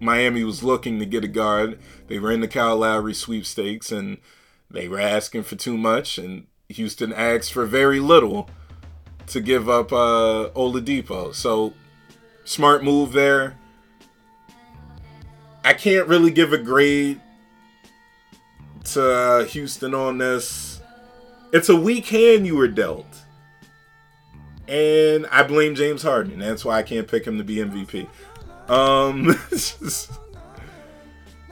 [0.00, 1.78] Miami was looking to get a guard.
[2.08, 4.18] They were in the Kyle Lowry sweepstakes and
[4.70, 8.50] they were asking for too much, and Houston asked for very little
[9.28, 11.34] to give up uh, Oladipo.
[11.34, 11.74] So
[12.44, 13.58] smart move there.
[15.64, 17.20] I can't really give a grade
[18.84, 20.80] to uh, Houston on this.
[21.52, 23.06] It's a weak hand you were dealt.
[24.66, 26.38] And I blame James Harden.
[26.38, 28.06] That's why I can't pick him to be MVP.
[28.68, 29.34] Um,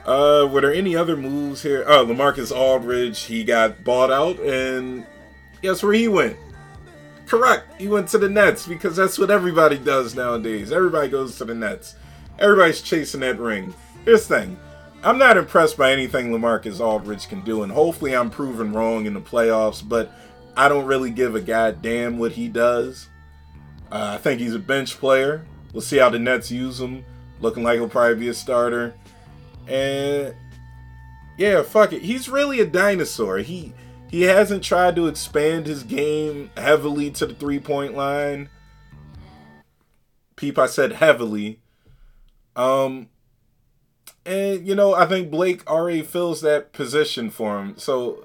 [0.07, 1.83] Uh, were there any other moves here?
[1.85, 5.05] Oh, LaMarcus Aldridge, he got bought out, and
[5.61, 6.37] guess where he went?
[7.25, 7.79] Correct.
[7.79, 10.71] He went to the Nets because that's what everybody does nowadays.
[10.71, 11.95] Everybody goes to the Nets.
[12.39, 13.75] Everybody's chasing that ring.
[14.05, 14.59] Here's the thing.
[15.03, 19.13] I'm not impressed by anything LaMarcus Aldridge can do, and hopefully I'm proven wrong in
[19.13, 20.11] the playoffs, but
[20.55, 23.09] I don't really give a goddamn what he does.
[23.91, 25.45] Uh, I think he's a bench player.
[25.73, 27.03] We'll see how the Nets use him.
[27.41, 28.95] Looking like he'll probably be a starter.
[29.67, 30.35] And
[31.37, 32.01] yeah, fuck it.
[32.01, 33.39] He's really a dinosaur.
[33.39, 33.73] He
[34.09, 38.49] he hasn't tried to expand his game heavily to the three point line.
[40.35, 41.59] Peep, I said heavily.
[42.55, 43.09] Um,
[44.25, 47.77] and you know, I think Blake already fills that position for him.
[47.77, 48.23] So,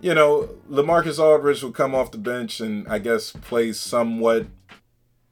[0.00, 4.46] you know, LaMarcus Aldridge will come off the bench and I guess play somewhat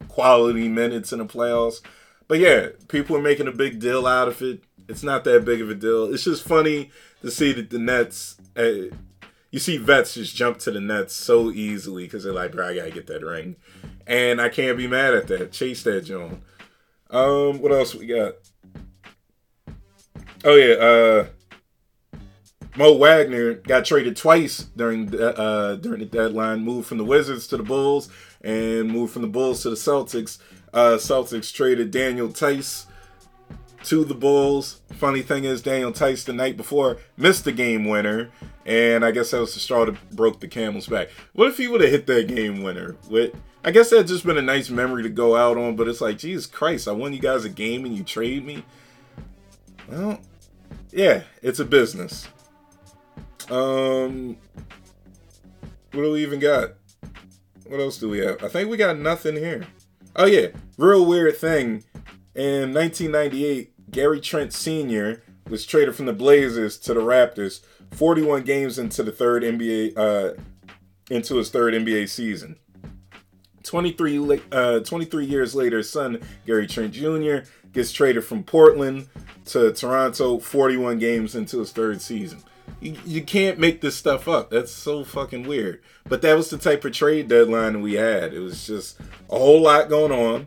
[0.09, 1.81] quality minutes in the playoffs.
[2.27, 4.63] But yeah, people are making a big deal out of it.
[4.89, 6.13] It's not that big of a deal.
[6.13, 6.91] It's just funny
[7.23, 8.37] to see that the Nets.
[8.57, 8.95] Uh,
[9.51, 12.75] you see vets just jump to the Nets so easily because they're like, bro, I
[12.75, 13.57] gotta get that ring,
[14.07, 15.53] and I can't be mad at that.
[15.53, 16.43] Chase that, John.
[17.11, 18.35] Um, what else we got?
[20.45, 21.27] Oh yeah, uh,
[22.77, 26.61] Mo Wagner got traded twice during the, uh, during the deadline.
[26.61, 28.09] Moved from the Wizards to the Bulls,
[28.43, 30.39] and moved from the Bulls to the Celtics.
[30.73, 32.87] Uh, Celtics traded Daniel Theis
[33.85, 34.81] to the Bulls.
[34.95, 38.31] Funny thing is, Daniel Theis the night before missed the game winner,
[38.67, 41.09] and I guess that was the straw that broke the camel's back.
[41.33, 42.97] What if he would have hit that game winner?
[43.09, 46.01] With I guess that just been a nice memory to go out on, but it's
[46.01, 48.65] like, Jesus Christ, I won you guys a game and you trade me.
[49.89, 50.21] Well,
[50.91, 52.29] yeah, it's a business.
[53.51, 54.37] Um,
[55.93, 56.75] what do we even got?
[57.67, 58.43] What else do we have?
[58.43, 59.67] I think we got nothing here.
[60.17, 61.85] Oh yeah, real weird thing.
[62.39, 65.25] In 1998, Gary Trent Sr.
[65.49, 70.41] was traded from the Blazers to the Raptors 41 games into the third NBA uh,
[71.11, 72.55] into his third NBA season.
[73.65, 77.39] 23, uh, 23 years later, son Gary Trent Jr.
[77.73, 79.09] gets traded from Portland
[79.47, 82.45] to Toronto 41 games into his third season.
[82.81, 84.51] You can't make this stuff up.
[84.51, 85.83] That's so fucking weird.
[86.05, 88.33] But that was the type of trade deadline we had.
[88.33, 90.47] It was just a whole lot going on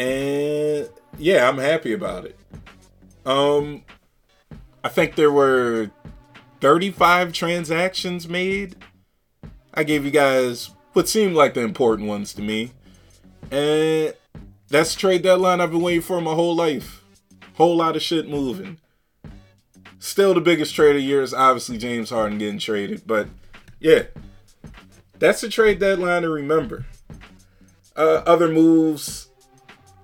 [0.00, 0.88] and
[1.18, 2.38] yeah, I'm happy about it.
[3.26, 3.82] Um,
[4.82, 5.90] I think there were
[6.62, 8.76] 35 transactions made.
[9.74, 12.72] I gave you guys what seemed like the important ones to me,
[13.50, 14.14] and
[14.68, 17.04] that's trade deadline I've been waiting for my whole life.
[17.54, 18.78] Whole lot of shit moving.
[19.98, 23.28] Still, the biggest trade of year is obviously James Harden getting traded, but
[23.80, 24.04] yeah,
[25.18, 26.86] that's the trade deadline to remember.
[27.94, 29.29] Uh, other moves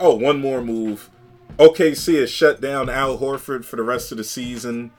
[0.01, 1.11] oh, one more move.
[1.59, 4.91] OKC has shut down Al Horford for the rest of the season.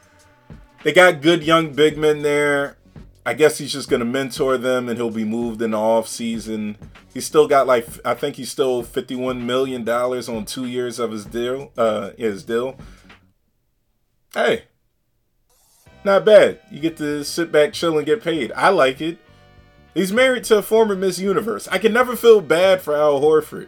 [0.83, 2.77] They got good young big men there.
[3.25, 6.07] I guess he's just going to mentor them and he'll be moved in the off
[6.07, 6.77] season.
[7.13, 11.11] He's still got like I think he's still 51 million dollars on 2 years of
[11.11, 12.77] his deal uh his deal.
[14.33, 14.63] Hey.
[16.05, 16.61] Not bad.
[16.71, 18.53] You get to sit back, chill and get paid.
[18.53, 19.17] I like it.
[19.93, 21.67] He's married to a former Miss Universe.
[21.67, 23.67] I can never feel bad for Al Horford.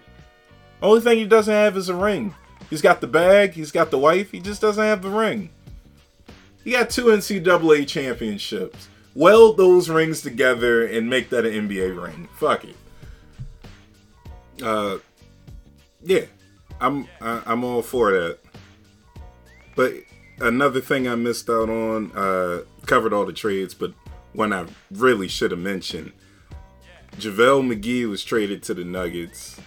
[0.81, 2.35] Only thing he doesn't have is a ring.
[2.69, 5.49] He's got the bag, he's got the wife, he just doesn't have the ring.
[6.63, 8.89] He got two NCAA championships.
[9.15, 12.27] Weld those rings together and make that an NBA ring.
[12.35, 12.75] Fuck it.
[14.61, 14.99] Uh,
[16.03, 16.25] yeah,
[16.79, 18.39] I'm I, I'm all for that.
[19.75, 19.93] But
[20.39, 23.93] another thing I missed out on, uh, covered all the trades, but
[24.33, 26.11] one I really should have mentioned.
[27.17, 29.59] JaVale McGee was traded to the Nuggets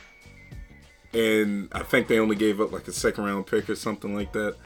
[1.12, 4.32] and I think they only gave up like a second round pick or something like
[4.32, 4.56] that.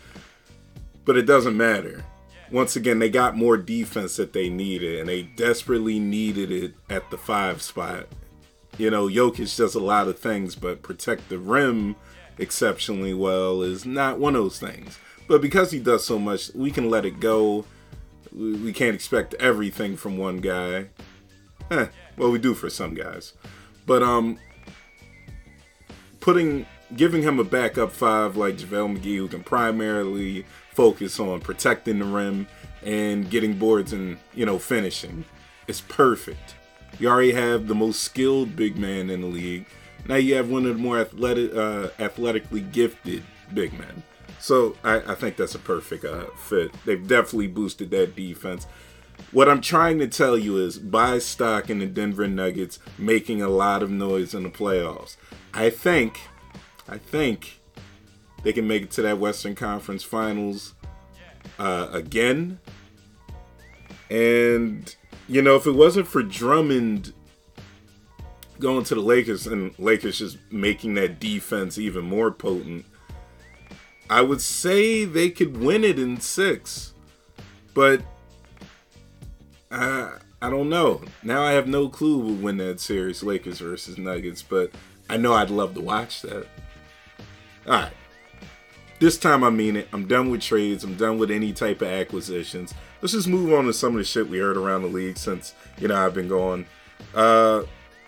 [1.05, 2.05] But it doesn't matter.
[2.51, 7.11] Once again, they got more defense that they needed, and they desperately needed it at
[7.11, 8.07] the five spot.
[8.79, 11.97] You know, Jokic does a lot of things, but protect the rim
[12.39, 14.99] exceptionally well is not one of those things.
[15.27, 17.65] But because he does so much, we can let it go.
[18.33, 20.87] We can't expect everything from one guy.
[21.71, 21.87] Eh,
[22.17, 23.33] well, we do for some guys.
[23.87, 24.39] But um,
[26.27, 26.67] putting
[26.97, 32.05] giving him a backup five like JaVale McGee who can primarily focus on protecting the
[32.05, 32.49] rim
[32.85, 35.25] and getting boards and, you know, finishing.
[35.69, 36.57] It's perfect.
[36.99, 39.67] You already have the most skilled big man in the league.
[40.09, 43.23] Now you have one of the more athletic, uh, athletically gifted
[43.55, 44.03] big men.
[44.41, 46.73] So I, I think that's a perfect uh, fit.
[46.85, 48.67] They've definitely boosted that defense.
[49.37, 53.51] What I'm trying to tell you is buy stock in the Denver Nuggets making a
[53.51, 55.19] lot of noise in the playoffs.
[55.53, 56.23] I think,
[56.89, 57.61] I think
[58.45, 60.73] they can make it to that Western Conference Finals
[61.59, 62.61] uh, again.
[64.09, 64.97] And
[65.29, 67.13] you know, if it wasn't for Drummond
[68.59, 72.87] going to the Lakers and Lakers just making that defense even more potent,
[74.09, 76.95] I would say they could win it in six.
[77.75, 78.01] But
[79.77, 81.03] I don't know.
[81.23, 84.43] Now I have no clue who will win that series, Lakers versus Nuggets.
[84.43, 84.73] But
[85.09, 86.47] I know I'd love to watch that.
[87.67, 87.93] All right.
[88.99, 89.89] This time I mean it.
[89.93, 90.83] I'm done with trades.
[90.83, 92.73] I'm done with any type of acquisitions.
[93.03, 95.55] Let's just move on to some of the shit we heard around the league since,
[95.79, 96.65] you know, I've been going.
[97.15, 97.65] Uh,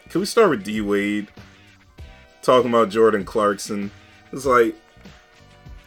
[0.08, 1.28] can we start with D Wade?
[2.40, 3.90] Talking about Jordan Clarkson.
[4.32, 4.74] It's like,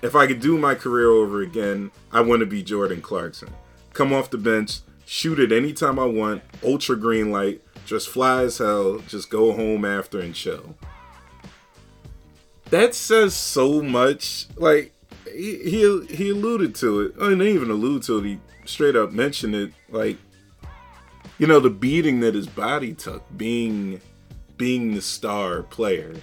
[0.03, 3.49] if I could do my career over again, I want to be Jordan Clarkson.
[3.93, 8.59] Come off the bench, shoot it anytime I want, ultra green light, just fly as
[8.59, 10.75] hell, just go home after and chill
[12.71, 14.47] that says so much.
[14.57, 14.93] Like
[15.31, 17.13] he he, he alluded to it.
[17.21, 18.25] I didn't even allude to it.
[18.25, 19.73] He straight up mentioned it.
[19.89, 20.17] Like
[21.37, 24.01] you know, the beating that his body took, being
[24.57, 26.15] being the star player,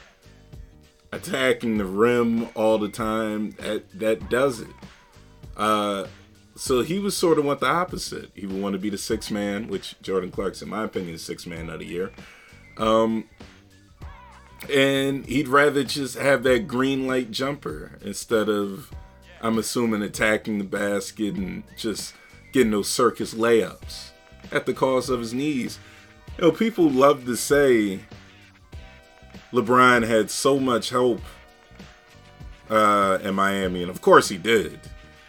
[1.13, 3.53] attacking the rim all the time.
[3.53, 4.69] That that does it.
[5.57, 6.07] Uh,
[6.59, 8.31] so he was sort of what the opposite.
[8.35, 11.23] He would want to be the six man, which Jordan Clarkson, in my opinion, is
[11.23, 12.11] six man of the year.
[12.77, 13.29] Um,
[14.73, 18.93] and he'd rather just have that green light jumper instead of
[19.41, 22.15] I'm assuming attacking the basket and just
[22.53, 24.11] getting those circus layups
[24.51, 25.79] at the cost of his knees.
[26.37, 28.01] You know, people love to say
[29.53, 31.21] LeBron had so much help
[32.69, 34.81] uh, in Miami, and of course he did.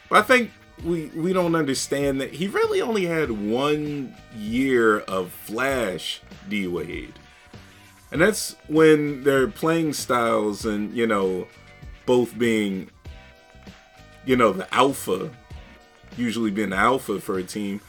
[0.10, 0.52] But I think
[0.84, 7.14] we we don't understand that he really only had one year of flash D Wade.
[8.12, 11.48] And that's when their playing styles and, you know,
[12.08, 12.90] both being,
[14.26, 15.30] you know, the alpha,
[16.18, 17.82] usually being alpha for a team,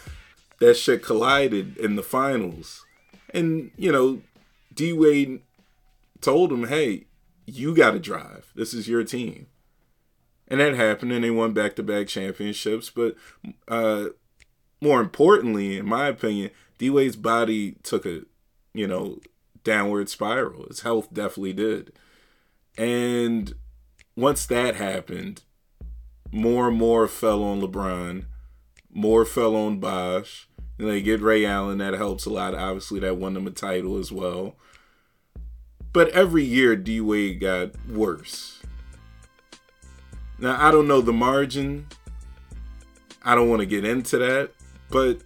[0.59, 2.85] that shit collided in the finals.
[3.33, 4.21] And, you know,
[4.75, 5.41] D Wade
[6.21, 7.07] told him, hey,
[7.47, 8.53] you got to drive.
[8.55, 9.47] This is your team.
[10.51, 12.91] And that happened, and they won back to back championships.
[12.91, 13.15] But
[13.69, 14.07] uh,
[14.81, 18.23] more importantly, in my opinion, D Wade's body took a,
[18.75, 19.21] you know,
[19.63, 20.67] downward spiral.
[20.67, 21.93] His health definitely did.
[22.77, 23.55] And
[24.17, 25.43] once that happened,
[26.33, 28.25] more and more fell on LeBron,
[28.93, 30.49] more fell on Bosh.
[30.79, 32.55] And they get Ray Allen, that helps a lot.
[32.55, 34.57] Obviously, that won them a title as well.
[35.93, 38.60] But every year, D Wade got worse.
[40.41, 41.87] Now, I don't know the margin.
[43.23, 44.53] I don't want to get into that.
[44.89, 45.21] But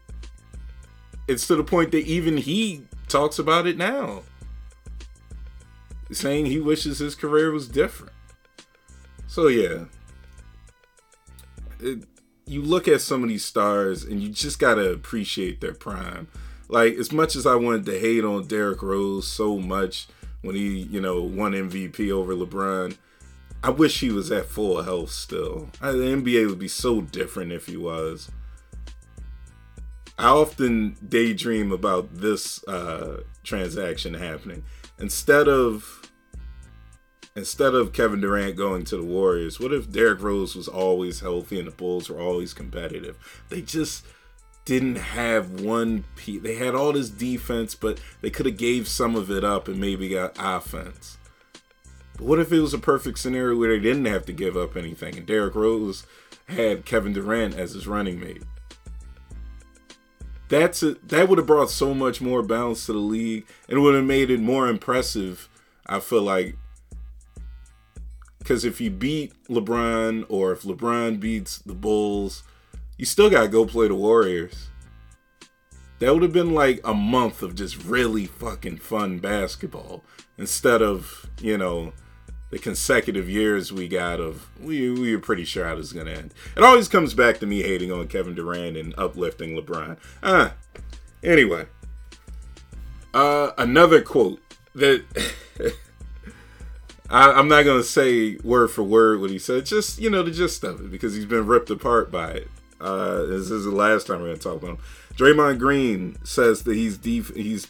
[1.29, 4.23] it's to the point that even he talks about it now,
[6.11, 8.13] saying he wishes his career was different.
[9.27, 9.85] So yeah,
[11.81, 12.05] it,
[12.47, 16.29] you look at some of these stars and you just gotta appreciate their prime.
[16.69, 20.09] Like as much as I wanted to hate on Derrick Rose so much
[20.43, 22.97] when he, you know, won MVP over LeBron,
[23.65, 25.71] I wish he was at full health still.
[25.81, 28.31] The NBA would be so different if he was.
[30.19, 34.65] I often daydream about this uh, transaction happening.
[34.99, 36.13] Instead of
[37.35, 41.59] instead of Kevin Durant going to the Warriors, what if Derrick Rose was always healthy
[41.59, 43.17] and the Bulls were always competitive?
[43.49, 44.05] They just
[44.67, 46.43] didn't have one piece.
[46.43, 49.81] They had all this defense, but they could have gave some of it up and
[49.81, 51.17] maybe got offense.
[52.17, 54.77] But what if it was a perfect scenario where they didn't have to give up
[54.77, 56.07] anything and Derrick Rose
[56.49, 58.43] had Kevin Durant as his running mate?
[60.49, 63.95] That's a, that would have brought so much more balance to the league and would
[63.95, 65.49] have made it more impressive.
[65.87, 66.57] I feel like
[68.45, 72.43] because if you beat LeBron or if LeBron beats the Bulls,
[72.99, 74.69] you still got to go play the Warriors.
[75.99, 80.05] That would have been like a month of just really fucking fun basketball
[80.37, 81.95] instead of, you know,
[82.55, 86.13] the consecutive years we got of we we were pretty sure how this was gonna
[86.13, 86.33] end.
[86.57, 89.97] It always comes back to me hating on Kevin Durant and uplifting LeBron.
[90.23, 90.55] Ah,
[91.21, 91.67] anyway,
[93.13, 94.41] uh, another quote
[94.77, 95.03] that
[97.11, 100.31] I, am not gonna say word for word what he said, just you know the
[100.31, 102.51] gist of it because he's been ripped apart by it.
[102.81, 104.79] Uh, this is the last time we're gonna talk about him.
[105.17, 107.67] Draymond Green says that he's def- he's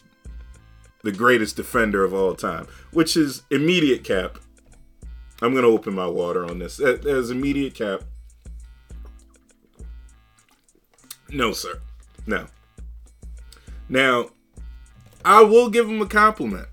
[1.01, 4.37] the greatest defender of all time, which is immediate cap.
[5.41, 6.79] I'm gonna open my water on this.
[6.79, 8.03] As immediate cap.
[11.29, 11.81] No, sir.
[12.25, 12.47] No.
[13.89, 14.29] Now,
[15.23, 16.67] I will give him a compliment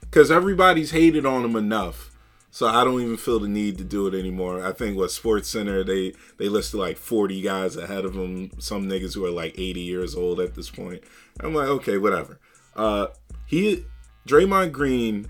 [0.00, 2.10] because everybody's hated on him enough.
[2.50, 4.62] So I don't even feel the need to do it anymore.
[4.62, 8.50] I think what SportsCenter they they listed like 40 guys ahead of him.
[8.58, 11.02] Some niggas who are like 80 years old at this point.
[11.40, 12.38] I'm like, okay, whatever.
[12.76, 13.06] Uh,
[13.46, 13.86] he
[14.28, 15.28] Draymond Green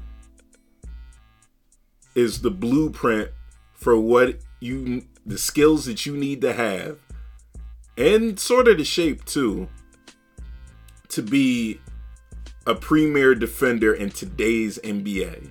[2.15, 3.31] is the blueprint
[3.73, 6.99] for what you the skills that you need to have,
[7.97, 9.69] and sort of the shape too,
[11.09, 11.81] to be
[12.67, 15.51] a premier defender in today's NBA.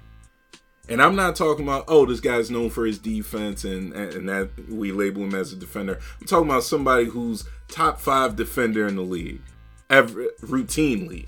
[0.89, 4.49] And I'm not talking about oh this guy's known for his defense and and that
[4.69, 5.99] we label him as a defender.
[6.19, 9.41] I'm talking about somebody who's top five defender in the league,
[9.89, 11.27] ever routinely.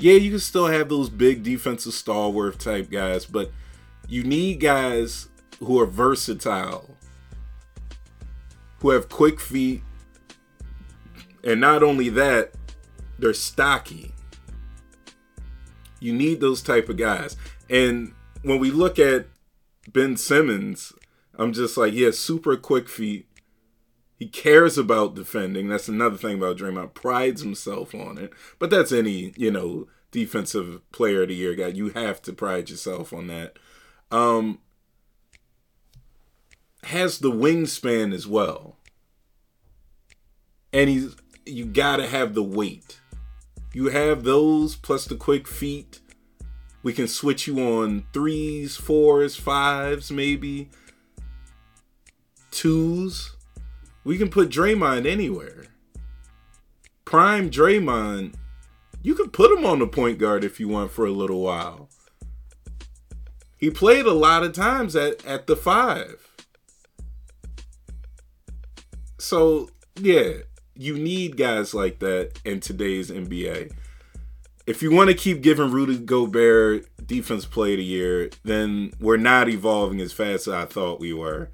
[0.00, 3.52] Yeah, you can still have those big defensive stalwart type guys, but
[4.08, 5.28] you need guys
[5.58, 6.96] who are versatile,
[8.78, 9.82] who have quick feet,
[11.44, 12.52] and not only that,
[13.18, 14.14] they're stocky.
[16.00, 17.36] You need those type of guys.
[17.68, 19.26] And when we look at
[19.92, 20.94] Ben Simmons,
[21.34, 23.26] I'm just like, has super quick feet.
[24.20, 25.68] He cares about defending.
[25.68, 26.92] That's another thing about Draymond.
[26.92, 28.34] Prides himself on it.
[28.58, 31.68] But that's any, you know, defensive player of the year guy.
[31.68, 33.58] You have to pride yourself on that.
[34.12, 34.58] Um
[36.84, 38.76] has the wingspan as well.
[40.70, 41.16] And he's
[41.46, 43.00] you gotta have the weight.
[43.72, 46.00] You have those plus the quick feet.
[46.82, 50.68] We can switch you on threes, fours, fives, maybe
[52.50, 53.36] twos.
[54.04, 55.66] We can put Draymond anywhere.
[57.04, 58.34] Prime Draymond,
[59.02, 61.88] you can put him on the point guard if you want for a little while.
[63.56, 66.26] He played a lot of times at, at the five.
[69.18, 70.32] So, yeah,
[70.74, 73.70] you need guys like that in today's NBA.
[74.66, 79.18] If you want to keep giving Rudy Gobert defense play of the year, then we're
[79.18, 81.50] not evolving as fast as I thought we were.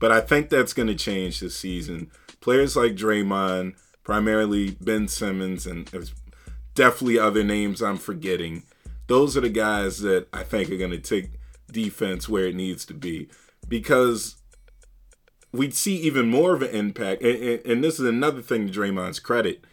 [0.00, 2.10] But I think that's going to change this season.
[2.40, 6.12] Players like Draymond, primarily Ben Simmons, and there's
[6.74, 8.64] definitely other names I'm forgetting.
[9.06, 11.32] Those are the guys that I think are going to take
[11.70, 13.28] defense where it needs to be.
[13.68, 14.36] Because
[15.52, 17.22] we'd see even more of an impact.
[17.22, 19.64] And, and, and, this is another thing to Draymond's credit.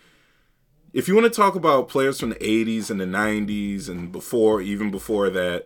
[0.94, 4.62] If you want to talk about players from the 80s and the 90s and before,
[4.62, 5.66] even before that,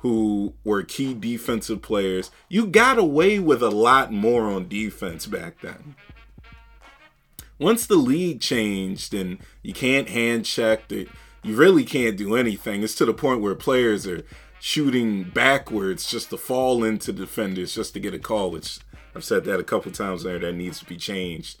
[0.00, 5.60] who were key defensive players, you got away with a lot more on defense back
[5.60, 5.94] then.
[7.58, 11.06] Once the league changed and you can't hand check, you
[11.44, 12.82] really can't do anything.
[12.82, 14.22] It's to the point where players are
[14.58, 18.80] shooting backwards just to fall into defenders just to get a call, which
[19.14, 21.58] I've said that a couple times there that needs to be changed.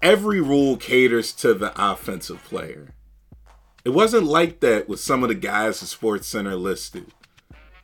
[0.00, 2.94] Every rule caters to the offensive player.
[3.84, 7.12] It wasn't like that with some of the guys the SportsCenter listed.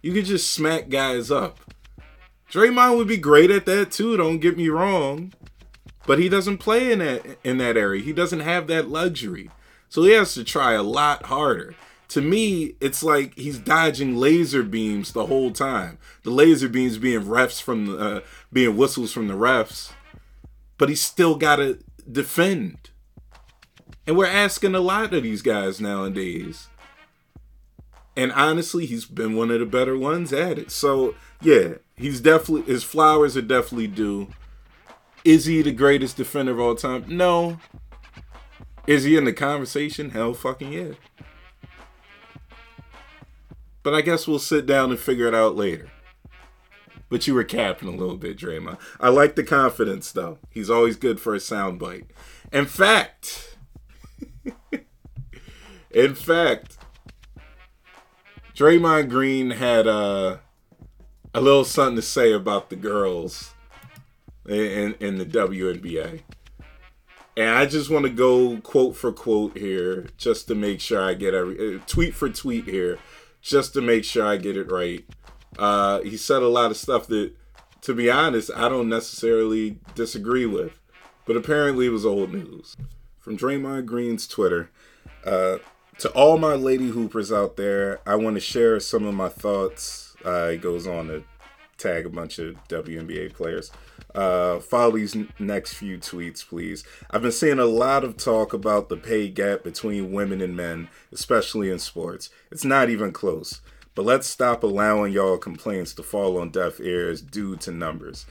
[0.03, 1.61] You could just smack guys up.
[2.51, 5.33] Draymond would be great at that too, don't get me wrong.
[6.07, 8.03] But he doesn't play in that in that area.
[8.03, 9.51] He doesn't have that luxury.
[9.89, 11.75] So he has to try a lot harder.
[12.09, 15.99] To me, it's like he's dodging laser beams the whole time.
[16.25, 18.21] The laser beams being refs from the uh,
[18.53, 19.93] being whistles from the refs.
[20.79, 21.79] But he's still got to
[22.11, 22.90] defend.
[24.11, 26.67] And we're asking a lot of these guys nowadays.
[28.17, 30.73] And honestly, he's been one of the better ones at it.
[30.73, 34.27] So, yeah, he's definitely his flowers are definitely due.
[35.25, 37.05] Is he the greatest defender of all time?
[37.07, 37.61] No.
[38.85, 40.11] Is he in the conversation?
[40.11, 40.95] Hell fucking yeah.
[43.85, 45.89] But I guess we'll sit down and figure it out later.
[47.09, 48.81] But you were capping a little bit, Draymond.
[48.99, 50.39] I like the confidence though.
[50.51, 52.07] He's always good for a soundbite.
[52.53, 53.51] In fact,
[55.91, 56.79] in fact,
[58.55, 60.39] Draymond Green had uh,
[61.33, 63.55] a little something to say about the girls
[64.47, 66.23] in, in the WNBA.
[67.37, 71.15] And I just want to go quote for quote here, just to make sure I
[71.15, 72.99] get every uh, tweet for tweet here,
[73.41, 75.05] just to make sure I get it right.
[75.59, 77.33] Uh, he said a lot of stuff that,
[77.83, 80.79] to be honest, I don't necessarily disagree with,
[81.25, 82.77] but apparently it was old news.
[83.19, 84.71] From Draymond Green's Twitter,
[85.25, 85.59] uh,
[86.01, 90.17] to all my lady hoopers out there, I want to share some of my thoughts.
[90.25, 91.23] Uh, he goes on to
[91.77, 93.71] tag a bunch of WNBA players.
[94.15, 96.85] Uh, follow these n- next few tweets, please.
[97.11, 100.89] I've been seeing a lot of talk about the pay gap between women and men,
[101.13, 102.31] especially in sports.
[102.51, 103.61] It's not even close.
[103.95, 108.25] But let's stop allowing y'all complaints to fall on deaf ears due to numbers.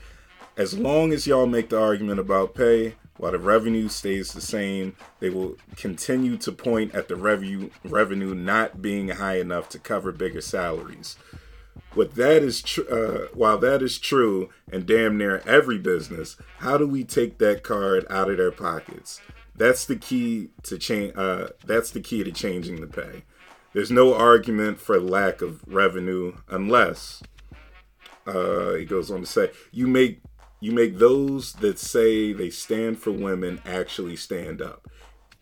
[0.58, 4.96] As long as y'all make the argument about pay, while the revenue stays the same,
[5.20, 10.14] they will continue to point at the revenue revenue not being high enough to cover
[10.14, 11.18] bigger salaries.
[11.94, 16.78] What that is tr- uh, while that is true and damn near every business, how
[16.78, 19.20] do we take that card out of their pockets?
[19.54, 21.12] That's the key to change.
[21.18, 23.24] Uh, that's the key to changing the pay.
[23.74, 27.22] There's no argument for lack of revenue unless
[28.26, 30.22] uh, he goes on to say you make
[30.60, 34.88] you make those that say they stand for women actually stand up.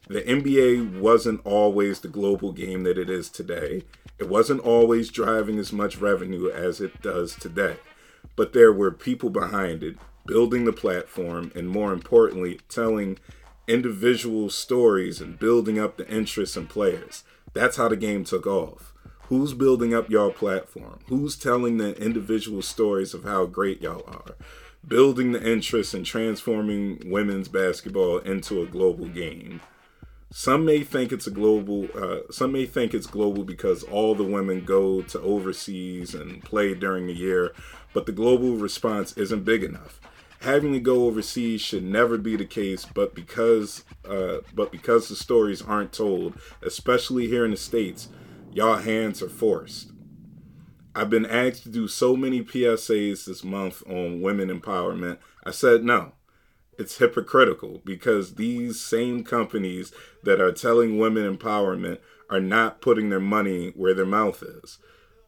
[0.07, 3.83] The NBA wasn't always the global game that it is today.
[4.19, 7.77] It wasn't always driving as much revenue as it does today.
[8.35, 13.17] But there were people behind it, building the platform, and more importantly, telling
[13.67, 17.23] individual stories and building up the interest in players.
[17.53, 18.93] That's how the game took off.
[19.23, 20.99] Who's building up y'all platform?
[21.07, 24.35] Who's telling the individual stories of how great y'all are?
[24.87, 29.59] Building the interest and transforming women's basketball into a global game.
[30.31, 31.87] Some may think it's a global.
[31.95, 36.73] Uh, some may think it's global because all the women go to overseas and play
[36.73, 37.53] during the year,
[37.93, 39.99] but the global response isn't big enough.
[40.41, 45.15] Having to go overseas should never be the case, but because uh, but because the
[45.15, 48.09] stories aren't told, especially here in the states,
[48.53, 49.91] y'all hands are forced.
[50.97, 55.19] I've been asked to do so many PSAs this month on women empowerment.
[55.45, 56.13] I said no
[56.77, 59.91] it's hypocritical because these same companies
[60.23, 64.77] that are telling women empowerment are not putting their money where their mouth is.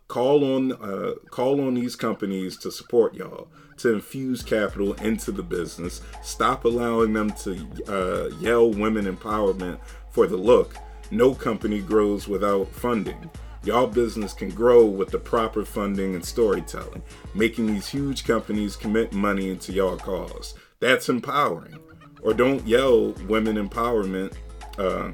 [0.07, 3.47] Call on uh, call on these companies to support y'all
[3.77, 6.01] to infuse capital into the business.
[6.23, 10.75] Stop allowing them to uh, yell women empowerment for the look.
[11.11, 13.29] No company grows without funding.
[13.63, 17.03] Y'all business can grow with the proper funding and storytelling,
[17.33, 20.53] making these huge companies commit money into y'all cause.
[20.79, 21.77] That's empowering.
[22.21, 24.33] Or don't yell women empowerment,
[24.77, 25.11] uh,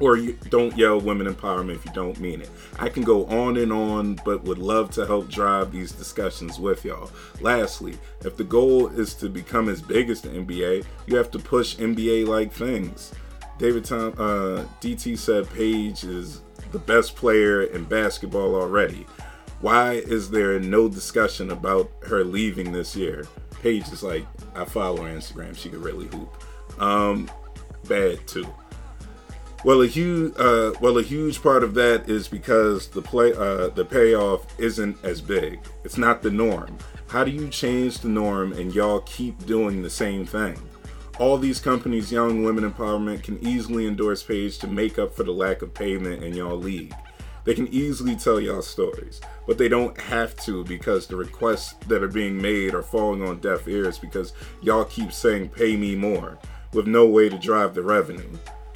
[0.00, 2.50] or you don't yell women empowerment if you don't mean it.
[2.78, 6.84] I can go on and on, but would love to help drive these discussions with
[6.84, 7.10] y'all.
[7.40, 11.38] Lastly, if the goal is to become as big as the NBA, you have to
[11.38, 13.12] push NBA like things.
[13.58, 16.42] David Tom, uh, DT said Paige is
[16.72, 19.06] the best player in basketball already.
[19.60, 23.26] Why is there no discussion about her leaving this year?
[23.62, 25.56] Paige is like, I follow her Instagram.
[25.56, 26.30] She could really hoop.
[26.80, 27.30] Um,
[27.88, 28.46] bad too.
[29.64, 33.68] Well, a huge, uh, well, a huge part of that is because the play, uh,
[33.70, 35.58] the payoff isn't as big.
[35.82, 36.78] It's not the norm.
[37.08, 40.56] How do you change the norm and y'all keep doing the same thing?
[41.18, 45.32] All these companies, Young Women Empowerment, can easily endorse Paige to make up for the
[45.32, 46.94] lack of payment in y'all league.
[47.44, 52.02] They can easily tell y'all stories, but they don't have to because the requests that
[52.02, 56.38] are being made are falling on deaf ears because y'all keep saying pay me more
[56.72, 58.30] with no way to drive the revenue.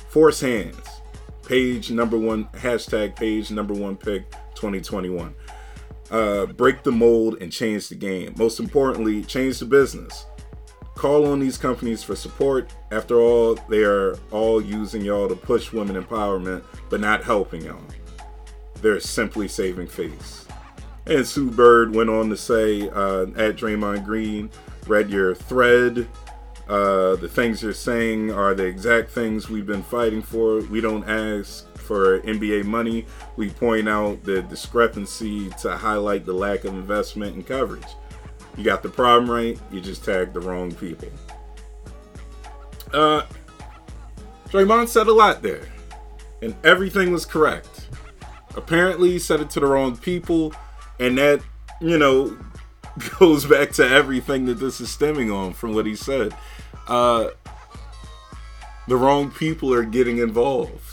[0.09, 0.88] Force hands.
[1.47, 5.34] Paige number one, hashtag Paige number one pick 2021.
[6.11, 8.34] uh, break the mold and change the game.
[8.36, 10.26] Most importantly, change the business.
[11.03, 12.72] Call on these companies for support.
[12.92, 17.82] After all, they are all using y'all to push women empowerment, but not helping y'all.
[18.80, 20.46] They're simply saving face.
[21.07, 24.48] And Sue Bird went on to say uh, at Draymond Green,
[24.86, 26.07] read your thread.
[26.68, 30.61] Uh, the things you're saying are the exact things we've been fighting for.
[30.61, 33.07] We don't ask for NBA money.
[33.34, 37.82] We point out the discrepancy to highlight the lack of investment and coverage.
[38.57, 41.09] You got the problem right, you just tagged the wrong people.
[42.92, 43.22] Uh,
[44.48, 45.66] Draymond said a lot there,
[46.42, 47.88] and everything was correct.
[48.55, 50.53] Apparently, he said it to the wrong people,
[51.00, 51.40] and that,
[51.80, 52.36] you know,
[53.18, 56.34] goes back to everything that this is stemming on from what he said.
[56.86, 57.28] Uh,
[58.88, 60.91] the wrong people are getting involved.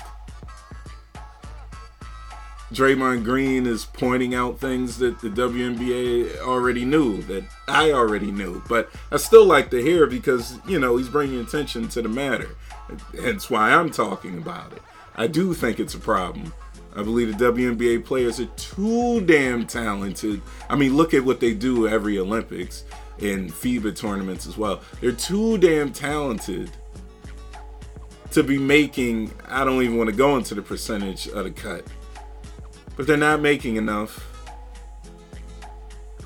[2.72, 8.62] Draymond Green is pointing out things that the WNBA already knew, that I already knew.
[8.70, 12.56] But I still like to hear because, you know, he's bringing attention to the matter.
[13.20, 14.82] Hence why I'm talking about it.
[15.16, 16.54] I do think it's a problem.
[16.96, 20.42] I believe the WNBA players are too damn talented.
[20.70, 22.84] I mean, look at what they do every Olympics
[23.20, 24.82] and FIBA tournaments as well.
[25.02, 26.70] They're too damn talented
[28.32, 31.84] to be making, I don't even want to go into the percentage of the cut
[33.00, 34.30] but they're not making enough.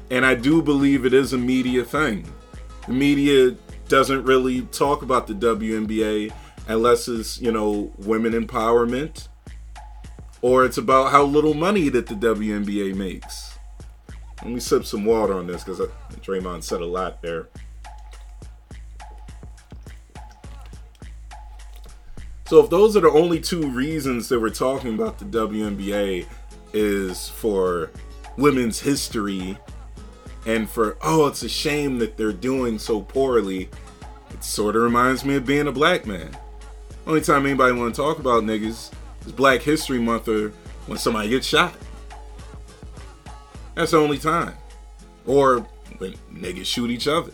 [0.10, 2.26] And I do believe it is a media thing.
[2.88, 3.56] The media
[3.90, 6.34] doesn't really talk about the WNBA
[6.68, 9.28] unless it's, you know, women empowerment
[10.42, 13.54] or it's about how little money that the WNBA makes.
[14.42, 15.80] Let me sip some water on this because
[16.22, 17.50] Draymond said a lot there.
[22.48, 26.26] So if those are the only two reasons that we're talking about the WNBA,
[26.74, 27.92] is for
[28.38, 29.58] women's history
[30.46, 33.70] and for oh it's a shame that they're doing so poorly.
[34.32, 36.36] It sort of reminds me of being a black man.
[37.06, 38.92] Only time anybody want to talk about niggas
[39.26, 40.50] is black history month or
[40.88, 41.74] when somebody gets shot.
[43.76, 44.56] That's the only time.
[45.26, 45.60] Or
[45.98, 47.32] when niggas shoot each other.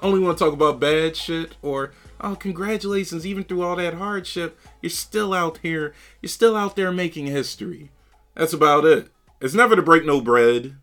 [0.00, 4.58] Only want to talk about bad shit or oh congratulations even through all that hardship
[4.82, 7.90] you're still out here you're still out there making history
[8.38, 9.08] that's about it.
[9.40, 10.76] It's never to break no bread.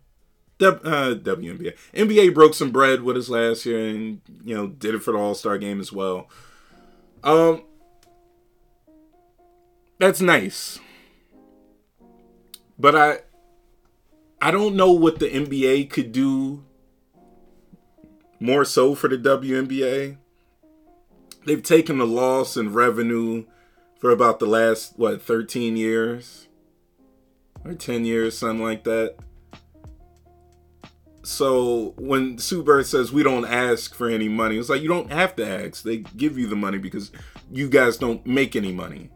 [0.58, 1.74] W, uh, WNBA.
[1.94, 5.18] NBA broke some bread with us last year and, you know, did it for the
[5.18, 6.28] All Star game as well.
[7.24, 7.62] Um,
[9.98, 10.80] that's nice.
[12.78, 13.18] But I,
[14.40, 16.62] I don't know what the NBA could do
[18.38, 20.18] more so for the WNBA.
[21.46, 23.46] They've taken a loss in revenue
[23.98, 26.45] for about the last, what, 13 years
[27.68, 29.16] or 10 years, something like that.
[31.26, 35.10] So when Sue Bird says we don't ask for any money, it's like you don't
[35.10, 35.82] have to ask.
[35.82, 37.10] They give you the money because
[37.50, 39.10] you guys don't make any money.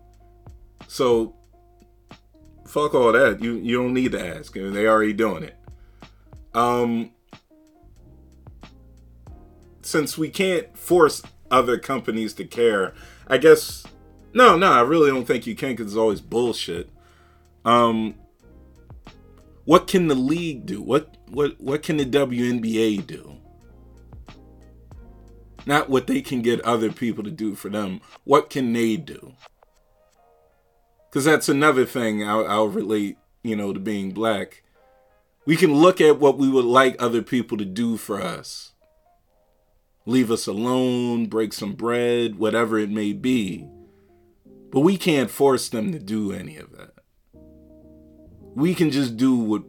[0.88, 1.36] So
[2.66, 3.40] fuck all that.
[3.40, 4.56] You you don't need to ask.
[4.56, 5.56] I mean, they already doing it.
[6.52, 7.12] Um
[9.82, 12.92] since we can't force other companies to care,
[13.28, 13.84] I guess
[14.34, 16.90] no, no, I really don't think you can because it's always bullshit.
[17.64, 18.16] Um
[19.70, 20.82] what can the league do?
[20.82, 23.36] What what what can the WNBA do?
[25.64, 28.00] Not what they can get other people to do for them.
[28.24, 29.34] What can they do?
[31.08, 34.64] Because that's another thing I'll, I'll relate, you know, to being black.
[35.46, 38.72] We can look at what we would like other people to do for us.
[40.04, 43.68] Leave us alone, break some bread, whatever it may be.
[44.72, 46.99] But we can't force them to do any of that
[48.54, 49.62] we can just do what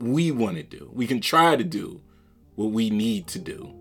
[0.00, 0.90] we want to do.
[0.92, 2.00] We can try to do
[2.54, 3.74] what we need to do.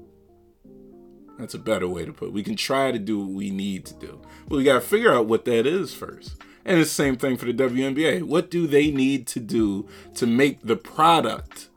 [1.40, 2.34] That's a better way to put it.
[2.34, 4.22] We can try to do what we need to do.
[4.48, 6.36] But we got to figure out what that is first.
[6.64, 8.22] And it's the same thing for the WNBA.
[8.24, 11.70] What do they need to do to make the product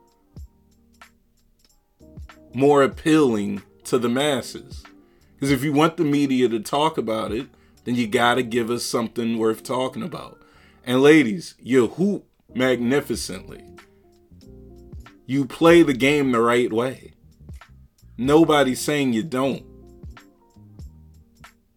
[2.53, 4.83] more appealing to the masses?
[5.35, 7.47] Because if you want the media to talk about it,
[7.85, 10.41] then you got to give us something worth talking about.
[10.85, 13.65] And ladies, you hoop magnificently.
[15.27, 17.15] You play the game the right way.
[18.17, 19.65] Nobody's saying you don't.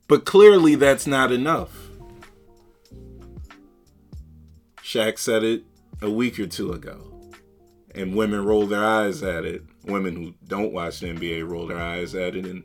[0.07, 1.89] But clearly, that's not enough.
[4.77, 5.63] Shaq said it
[6.01, 7.03] a week or two ago.
[7.95, 9.63] And women roll their eyes at it.
[9.85, 12.45] Women who don't watch the NBA roll their eyes at it.
[12.45, 12.63] And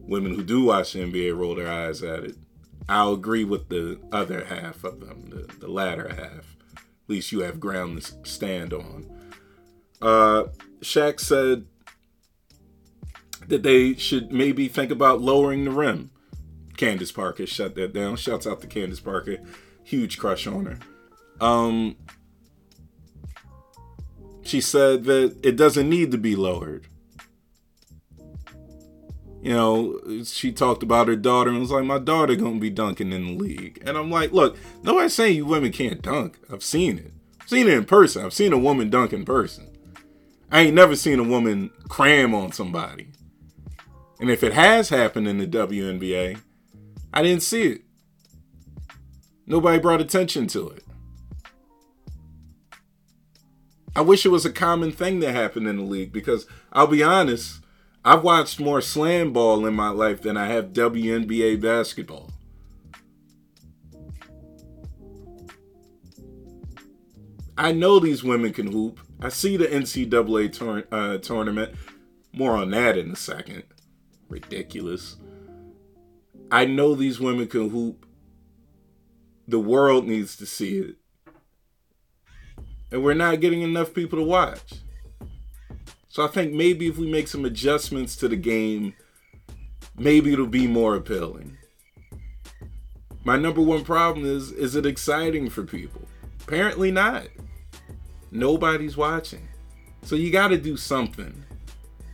[0.00, 2.36] women who do watch the NBA roll their eyes at it.
[2.88, 6.53] I'll agree with the other half of them, the, the latter half
[7.08, 9.06] least you have ground to stand on.
[10.00, 10.44] Uh,
[10.80, 11.66] Shaq said
[13.48, 16.10] that they should maybe think about lowering the rim.
[16.76, 18.16] Candace Parker shut that down.
[18.16, 19.38] Shouts out to Candace Parker.
[19.82, 20.78] Huge crush on her.
[21.40, 21.96] Um,
[24.42, 26.86] she said that it doesn't need to be lowered.
[29.44, 33.12] You know, she talked about her daughter and was like, "My daughter gonna be dunking
[33.12, 36.38] in the league," and I'm like, "Look, nobody's saying you women can't dunk.
[36.50, 37.12] I've seen it.
[37.42, 38.24] I've seen it in person.
[38.24, 39.66] I've seen a woman dunk in person.
[40.50, 43.08] I ain't never seen a woman cram on somebody.
[44.18, 46.38] And if it has happened in the WNBA,
[47.12, 47.82] I didn't see it.
[49.46, 50.84] Nobody brought attention to it.
[53.94, 57.02] I wish it was a common thing that happened in the league because I'll be
[57.02, 57.60] honest,
[58.06, 62.30] I've watched more SlamBall in my life than I have WNBA basketball.
[67.56, 69.00] I know these women can hoop.
[69.20, 71.74] I see the NCAA uh, tournament.
[72.34, 73.62] More on that in a second.
[74.28, 75.16] Ridiculous.
[76.50, 78.04] I know these women can hoop.
[79.48, 80.96] The world needs to see it.
[82.92, 84.83] And we're not getting enough people to watch.
[86.14, 88.94] So I think maybe if we make some adjustments to the game,
[89.96, 91.58] maybe it'll be more appealing.
[93.24, 96.02] My number one problem is is it exciting for people?
[96.46, 97.26] Apparently not.
[98.30, 99.48] Nobody's watching.
[100.02, 101.42] So you got to do something.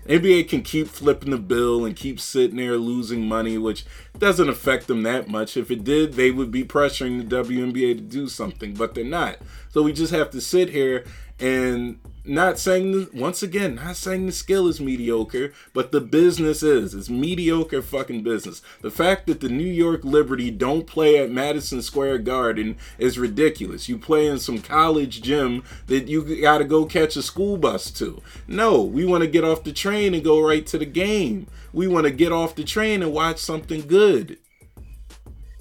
[0.06, 3.84] NBA can keep flipping the bill and keep sitting there losing money, which
[4.16, 5.58] doesn't affect them that much.
[5.58, 9.36] If it did, they would be pressuring the WNBA to do something, but they're not.
[9.68, 11.04] So we just have to sit here
[11.38, 16.62] and not saying the, once again, not saying the skill is mediocre, but the business
[16.62, 16.94] is.
[16.94, 18.62] It's mediocre fucking business.
[18.82, 23.88] The fact that the New York Liberty don't play at Madison Square Garden is ridiculous.
[23.88, 27.90] You play in some college gym that you got to go catch a school bus
[27.92, 28.20] to.
[28.46, 31.46] No, we want to get off the train and go right to the game.
[31.72, 34.38] We want to get off the train and watch something good.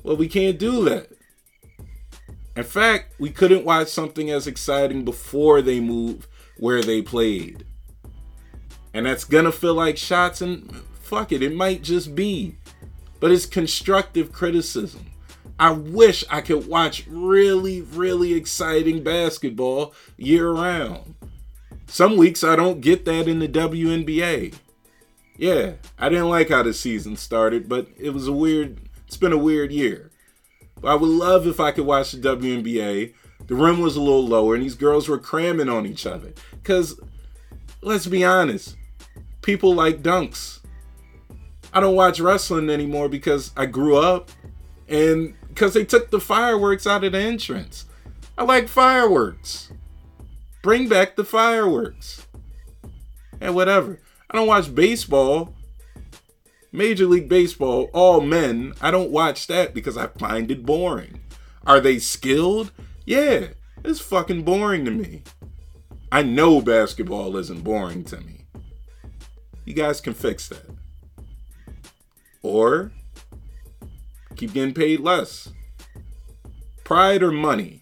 [0.03, 1.09] Well, we can't do that.
[2.55, 6.27] In fact, we couldn't watch something as exciting before they move
[6.59, 7.65] where they played.
[8.93, 12.57] And that's gonna feel like shots and fuck it, it might just be.
[13.19, 15.05] But it's constructive criticism.
[15.59, 21.15] I wish I could watch really, really exciting basketball year round.
[21.87, 24.55] Some weeks I don't get that in the WNBA.
[25.37, 29.33] Yeah, I didn't like how the season started, but it was a weird, it's been
[29.33, 30.11] a weird year.
[30.79, 33.13] But I would love if I could watch the WNBA
[33.49, 36.31] the rim was a little lower, and these girls were cramming on each other.
[36.51, 36.99] Because,
[37.81, 38.77] let's be honest,
[39.41, 40.59] people like dunks.
[41.73, 44.29] I don't watch wrestling anymore because I grew up
[44.87, 47.85] and because they took the fireworks out of the entrance.
[48.37, 49.71] I like fireworks.
[50.61, 52.27] Bring back the fireworks.
[53.41, 53.99] And whatever.
[54.29, 55.55] I don't watch baseball.
[56.71, 58.73] Major League Baseball, all men.
[58.79, 61.21] I don't watch that because I find it boring.
[61.65, 62.71] Are they skilled?
[63.09, 63.47] Yeah,
[63.83, 65.23] it's fucking boring to me.
[66.11, 68.45] I know basketball isn't boring to me.
[69.65, 70.69] You guys can fix that.
[72.43, 72.91] Or
[74.35, 75.49] keep getting paid less.
[76.83, 77.81] Pride or money?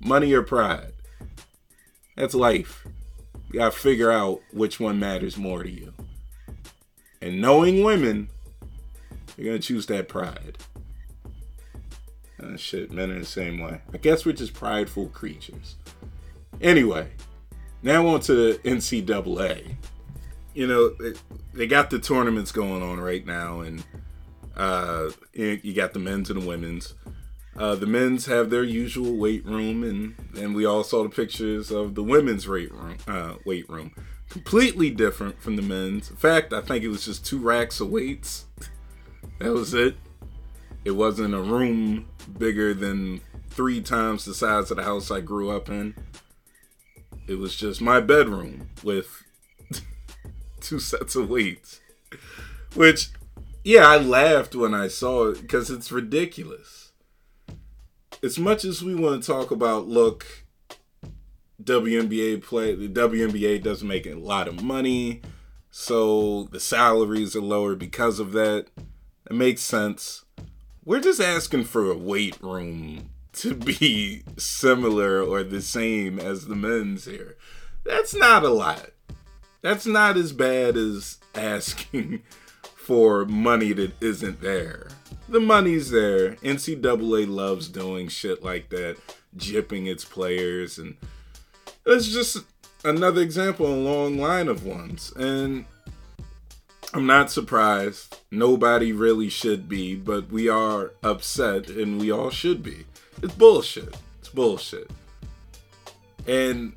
[0.00, 0.94] Money or pride?
[2.16, 2.86] That's life.
[3.52, 5.92] You gotta figure out which one matters more to you.
[7.20, 8.30] And knowing women,
[9.36, 10.56] you're gonna choose that pride.
[12.42, 13.80] Uh, shit, men are the same way.
[13.92, 15.76] I guess we're just prideful creatures.
[16.60, 17.08] Anyway,
[17.82, 19.76] now on to the NCAA.
[20.54, 21.12] You know, they,
[21.54, 23.84] they got the tournaments going on right now, and
[24.56, 26.94] uh, you got the men's and the women's.
[27.56, 31.70] Uh, the men's have their usual weight room, and and we all saw the pictures
[31.70, 32.96] of the women's weight room.
[33.06, 33.94] Uh, weight room,
[34.28, 36.10] completely different from the men's.
[36.10, 38.46] In fact, I think it was just two racks of weights.
[39.38, 39.96] that was it.
[40.84, 42.08] It wasn't a room
[42.38, 43.20] bigger than
[43.50, 45.94] three times the size of the house I grew up in.
[47.28, 49.22] It was just my bedroom with
[50.60, 51.80] two sets of weights.
[52.74, 53.10] Which,
[53.62, 56.92] yeah, I laughed when I saw it because it's ridiculous.
[58.22, 60.44] As much as we want to talk about, look,
[61.62, 65.22] WNBA play, the WNBA doesn't make a lot of money,
[65.70, 68.66] so the salaries are lower because of that.
[69.30, 70.24] It makes sense
[70.84, 76.56] we're just asking for a weight room to be similar or the same as the
[76.56, 77.36] men's here.
[77.84, 78.90] That's not a lot.
[79.62, 82.22] That's not as bad as asking
[82.76, 84.88] for money that isn't there.
[85.28, 86.32] The money's there.
[86.36, 88.96] NCAA loves doing shit like that,
[89.36, 90.96] jipping its players, and
[91.86, 92.38] it's just
[92.84, 95.12] another example, a long line of ones.
[95.16, 95.64] And
[96.94, 98.18] I'm not surprised.
[98.30, 102.84] Nobody really should be, but we are upset and we all should be.
[103.22, 103.96] It's bullshit.
[104.20, 104.90] It's bullshit.
[106.26, 106.74] And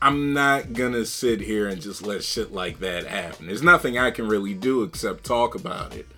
[0.00, 3.46] I'm not gonna sit here and just let shit like that happen.
[3.46, 6.08] There's nothing I can really do except talk about it.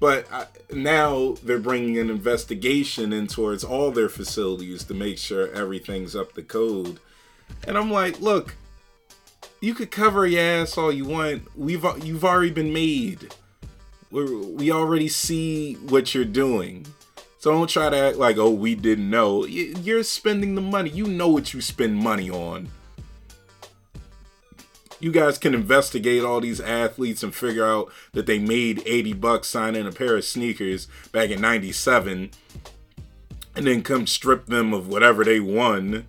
[0.00, 5.52] But I, now they're bringing an investigation in towards all their facilities to make sure
[5.52, 6.98] everything's up to code.
[7.68, 8.56] And I'm like, look,
[9.62, 11.56] you could cover your ass all you want.
[11.56, 13.34] We've you've already been made.
[14.10, 16.86] We're, we already see what you're doing.
[17.38, 19.46] So don't try to act like, oh, we didn't know.
[19.46, 20.90] You're spending the money.
[20.90, 22.68] You know what you spend money on
[25.02, 29.48] you guys can investigate all these athletes and figure out that they made 80 bucks
[29.48, 32.30] signing a pair of sneakers back in 97
[33.56, 36.06] and then come strip them of whatever they won.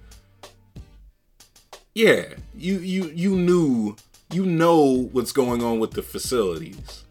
[1.96, 2.26] Yeah,
[2.56, 3.96] you you you knew
[4.32, 7.04] you know what's going on with the facilities.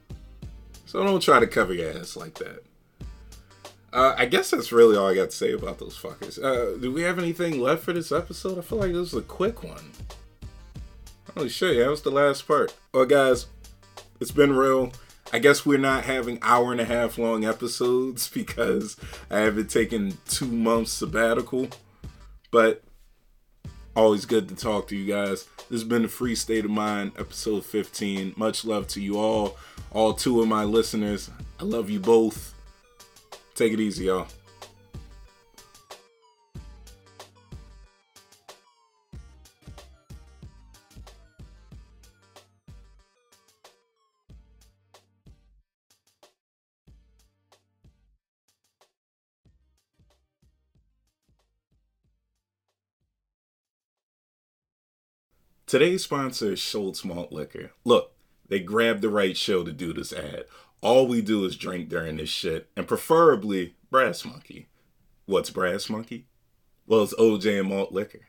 [0.87, 2.62] So don't try to cover your ass like that.
[3.93, 6.43] Uh, I guess that's really all I got to say about those fuckers.
[6.43, 8.59] Uh, do we have anything left for this episode?
[8.59, 9.91] I feel like this was a quick one.
[11.35, 12.74] Holy shit, yeah, that was the last part.
[12.93, 13.47] Well, guys,
[14.20, 14.93] it's been real.
[15.33, 18.97] I guess we're not having hour and a half long episodes because
[19.30, 21.68] I haven't taken two months sabbatical.
[22.51, 22.83] But
[23.95, 25.45] always good to talk to you guys.
[25.68, 28.34] This has been the Free State of Mind, episode 15.
[28.36, 29.57] Much love to you all,
[29.90, 31.30] all two of my listeners.
[31.61, 32.55] I love you both.
[33.55, 34.28] Take it easy, y'all.
[55.73, 57.70] Today's sponsor is Schultz Malt Liquor.
[57.83, 58.12] Look,
[58.47, 60.45] they grabbed the right show to do this ad.
[60.83, 64.68] All we do is drink during this shit, and preferably Brass Monkey.
[65.25, 66.27] What's Brass Monkey?
[66.87, 68.29] Well, it's OJ and malt liquor.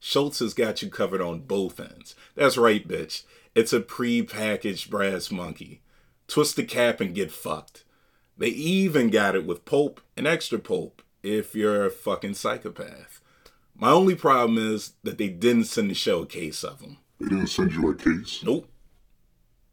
[0.00, 2.16] Schultz has got you covered on both ends.
[2.34, 3.22] That's right, bitch.
[3.54, 5.82] It's a pre-packaged Brass Monkey.
[6.26, 7.84] Twist the cap and get fucked.
[8.36, 13.20] They even got it with pulp and extra pulp if you're a fucking psychopath.
[13.80, 16.98] My only problem is that they didn't send the show a case of them.
[17.18, 18.42] They didn't send you a case?
[18.44, 18.68] Nope.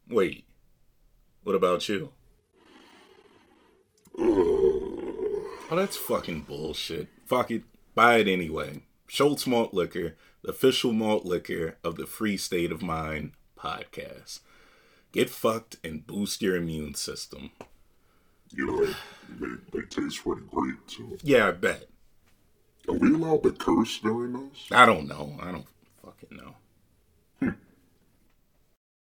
[0.10, 0.45] Wait.
[1.43, 2.12] What about you?
[4.18, 7.10] oh, that's fucking bullshit.
[7.26, 7.64] Fuck it.
[7.95, 8.84] Buy it anyway.
[9.08, 14.39] Schultz Malt Liquor, the official malt liquor of the Free State of Mind podcast.
[15.12, 17.51] Get fucked and boost your immune system.
[18.51, 18.86] You know,
[19.39, 21.18] they, they taste pretty great too.
[21.22, 21.88] Yeah, I bet.
[22.88, 24.67] Are we allowed to curse during this?
[24.71, 25.38] I don't know.
[25.41, 25.65] I don't
[26.03, 26.55] fucking know.